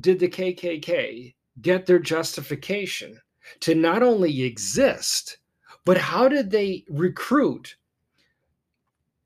did 0.00 0.18
the 0.18 0.28
KKK 0.28 1.34
get 1.62 1.86
their 1.86 1.98
justification 1.98 3.20
to 3.60 3.74
not 3.74 4.02
only 4.02 4.42
exist, 4.42 5.38
but 5.84 5.96
how 5.96 6.28
did 6.28 6.50
they 6.50 6.84
recruit 6.88 7.76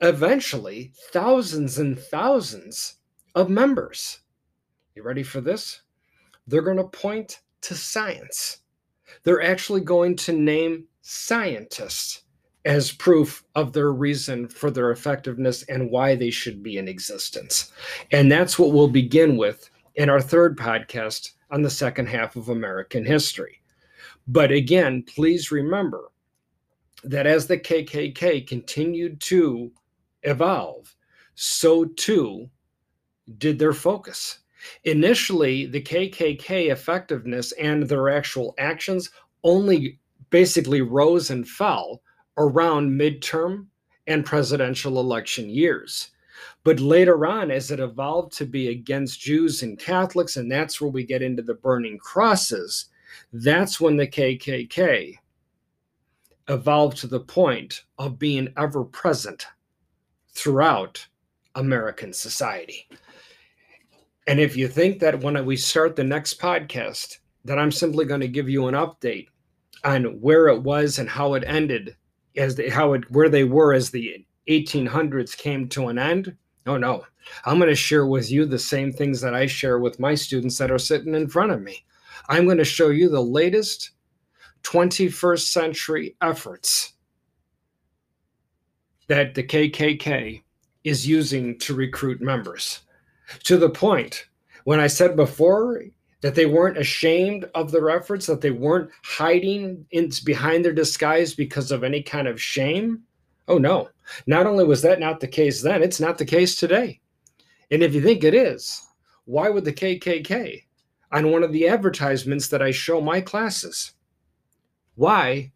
eventually 0.00 0.92
thousands 1.12 1.78
and 1.78 1.98
thousands 1.98 2.96
of 3.34 3.50
members. 3.50 4.20
You 4.94 5.02
ready 5.02 5.22
for 5.22 5.40
this? 5.40 5.82
They're 6.46 6.62
going 6.62 6.78
to 6.78 6.84
point 6.84 7.40
to 7.62 7.74
science. 7.74 8.58
They're 9.24 9.42
actually 9.42 9.82
going 9.82 10.16
to 10.16 10.32
name 10.32 10.84
scientists 11.02 12.22
as 12.64 12.92
proof 12.92 13.42
of 13.54 13.72
their 13.72 13.92
reason 13.92 14.48
for 14.48 14.70
their 14.70 14.90
effectiveness 14.90 15.62
and 15.64 15.90
why 15.90 16.14
they 16.14 16.30
should 16.30 16.62
be 16.62 16.76
in 16.76 16.88
existence. 16.88 17.72
And 18.12 18.30
that's 18.30 18.58
what 18.58 18.72
we'll 18.72 18.88
begin 18.88 19.36
with 19.36 19.70
in 19.94 20.10
our 20.10 20.20
third 20.20 20.56
podcast 20.56 21.30
on 21.50 21.62
the 21.62 21.70
second 21.70 22.06
half 22.06 22.36
of 22.36 22.48
American 22.48 23.04
history. 23.04 23.60
But 24.26 24.52
again, 24.52 25.02
please 25.02 25.50
remember 25.50 26.10
that 27.02 27.26
as 27.26 27.46
the 27.46 27.58
KKK 27.58 28.46
continued 28.46 29.20
to 29.22 29.72
evolve, 30.22 30.94
so 31.34 31.84
too 31.84 32.48
did 33.38 33.58
their 33.58 33.72
focus. 33.72 34.40
Initially, 34.84 35.66
the 35.66 35.80
KKK 35.80 36.70
effectiveness 36.70 37.52
and 37.52 37.82
their 37.82 38.10
actual 38.10 38.54
actions 38.58 39.10
only 39.42 39.98
basically 40.28 40.82
rose 40.82 41.30
and 41.30 41.48
fell 41.48 42.02
around 42.36 42.90
midterm 42.90 43.66
and 44.06 44.24
presidential 44.24 45.00
election 45.00 45.48
years. 45.48 46.10
But 46.62 46.80
later 46.80 47.26
on, 47.26 47.50
as 47.50 47.70
it 47.70 47.80
evolved 47.80 48.32
to 48.34 48.46
be 48.46 48.68
against 48.68 49.20
Jews 49.20 49.62
and 49.62 49.78
Catholics, 49.78 50.36
and 50.36 50.50
that's 50.50 50.80
where 50.80 50.90
we 50.90 51.04
get 51.04 51.22
into 51.22 51.42
the 51.42 51.54
burning 51.54 51.98
crosses, 51.98 52.86
that's 53.32 53.80
when 53.80 53.96
the 53.96 54.06
KKK 54.06 55.16
evolved 56.48 56.98
to 56.98 57.06
the 57.06 57.20
point 57.20 57.84
of 57.98 58.18
being 58.18 58.52
ever 58.56 58.84
present 58.84 59.46
throughout 60.32 61.06
American 61.54 62.12
society. 62.12 62.88
And 64.26 64.38
if 64.38 64.56
you 64.56 64.68
think 64.68 65.00
that 65.00 65.20
when 65.20 65.44
we 65.44 65.56
start 65.56 65.96
the 65.96 66.04
next 66.04 66.40
podcast, 66.40 67.18
that 67.44 67.58
I'm 67.58 67.72
simply 67.72 68.04
going 68.04 68.20
to 68.20 68.28
give 68.28 68.48
you 68.48 68.66
an 68.68 68.74
update 68.74 69.26
on 69.84 70.04
where 70.20 70.48
it 70.48 70.62
was 70.62 70.98
and 70.98 71.08
how 71.08 71.34
it 71.34 71.44
ended, 71.46 71.96
as 72.36 72.54
the, 72.54 72.68
how 72.68 72.92
it 72.92 73.10
where 73.10 73.28
they 73.28 73.44
were 73.44 73.72
as 73.72 73.90
the 73.90 74.24
1800s 74.48 75.36
came 75.36 75.68
to 75.68 75.88
an 75.88 75.98
end. 75.98 76.36
Oh 76.66 76.76
no, 76.76 77.04
I'm 77.44 77.58
going 77.58 77.70
to 77.70 77.74
share 77.74 78.06
with 78.06 78.30
you 78.30 78.44
the 78.44 78.58
same 78.58 78.92
things 78.92 79.20
that 79.20 79.34
I 79.34 79.46
share 79.46 79.78
with 79.78 79.98
my 79.98 80.14
students 80.14 80.58
that 80.58 80.70
are 80.70 80.78
sitting 80.78 81.14
in 81.14 81.28
front 81.28 81.52
of 81.52 81.62
me. 81.62 81.84
I'm 82.28 82.44
going 82.44 82.58
to 82.58 82.64
show 82.64 82.90
you 82.90 83.08
the 83.08 83.22
latest 83.22 83.90
21st 84.62 85.46
century 85.46 86.16
efforts 86.20 86.92
that 89.10 89.34
the 89.34 89.42
KKK 89.42 90.40
is 90.84 91.04
using 91.04 91.58
to 91.58 91.74
recruit 91.74 92.20
members. 92.20 92.82
To 93.42 93.56
the 93.56 93.68
point 93.68 94.26
when 94.62 94.78
I 94.78 94.86
said 94.86 95.16
before 95.16 95.82
that 96.20 96.36
they 96.36 96.46
weren't 96.46 96.78
ashamed 96.78 97.50
of 97.56 97.72
their 97.72 97.90
efforts, 97.90 98.26
that 98.26 98.40
they 98.40 98.52
weren't 98.52 98.88
hiding 99.02 99.84
in, 99.90 100.12
behind 100.24 100.64
their 100.64 100.72
disguise 100.72 101.34
because 101.34 101.72
of 101.72 101.82
any 101.82 102.04
kind 102.04 102.28
of 102.28 102.40
shame. 102.40 103.02
Oh 103.48 103.58
no. 103.58 103.88
Not 104.28 104.46
only 104.46 104.64
was 104.64 104.82
that 104.82 105.00
not 105.00 105.18
the 105.18 105.26
case 105.26 105.60
then, 105.60 105.82
it's 105.82 105.98
not 105.98 106.16
the 106.16 106.24
case 106.24 106.54
today. 106.54 107.00
And 107.72 107.82
if 107.82 107.92
you 107.92 108.00
think 108.00 108.22
it 108.22 108.34
is, 108.34 108.80
why 109.24 109.50
would 109.50 109.64
the 109.64 109.72
KKK 109.72 110.62
on 111.10 111.32
one 111.32 111.42
of 111.42 111.50
the 111.50 111.66
advertisements 111.66 112.46
that 112.46 112.62
I 112.62 112.70
show 112.70 113.00
my 113.00 113.20
classes 113.20 113.92
Why 114.94 115.50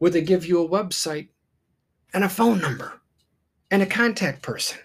would 0.00 0.12
they 0.12 0.22
give 0.22 0.46
you 0.46 0.62
a 0.62 0.68
website 0.68 1.28
and 2.12 2.24
a 2.24 2.28
phone 2.28 2.60
number 2.60 3.00
and 3.70 3.82
a 3.82 3.86
contact 3.86 4.42
person? 4.42 4.78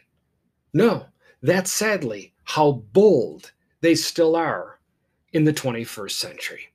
No, 0.73 1.06
that's 1.41 1.71
sadly 1.71 2.34
how 2.43 2.84
bold 2.91 3.54
they 3.82 3.95
still 3.95 4.36
are 4.36 4.80
in 5.34 5.45
the 5.45 5.54
21st 5.54 6.12
century. 6.12 6.73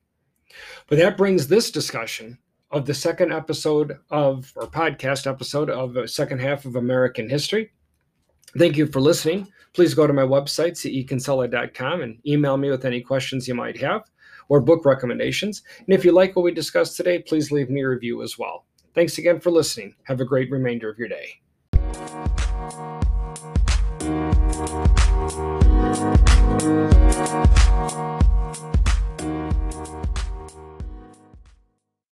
But 0.87 0.97
that 0.97 1.17
brings 1.17 1.47
this 1.47 1.71
discussion 1.71 2.37
of 2.71 2.85
the 2.85 2.93
second 2.93 3.31
episode 3.31 3.97
of, 4.09 4.51
or 4.55 4.67
podcast 4.67 5.27
episode 5.27 5.69
of 5.69 5.93
the 5.93 6.07
second 6.07 6.39
half 6.39 6.65
of 6.65 6.75
American 6.75 7.29
history. 7.29 7.71
Thank 8.57 8.75
you 8.75 8.87
for 8.87 8.99
listening. 8.99 9.47
Please 9.73 9.93
go 9.93 10.05
to 10.07 10.13
my 10.13 10.23
website, 10.23 10.71
cekinsella.com, 10.71 12.01
and 12.01 12.17
email 12.25 12.57
me 12.57 12.69
with 12.69 12.85
any 12.85 13.01
questions 13.01 13.47
you 13.47 13.55
might 13.55 13.79
have 13.79 14.10
or 14.51 14.59
book 14.59 14.83
recommendations. 14.83 15.63
And 15.77 15.93
if 15.93 16.03
you 16.03 16.11
like 16.11 16.35
what 16.35 16.43
we 16.43 16.51
discussed 16.51 16.97
today, 16.97 17.19
please 17.19 17.53
leave 17.53 17.69
me 17.69 17.83
a 17.83 17.87
review 17.87 18.21
as 18.21 18.37
well. 18.37 18.65
Thanks 18.93 19.17
again 19.17 19.39
for 19.39 19.49
listening. 19.49 19.95
Have 20.03 20.19
a 20.19 20.25
great 20.25 20.51
remainder 20.51 20.89
of 20.89 20.99
your 20.99 21.07
day. 21.07 21.39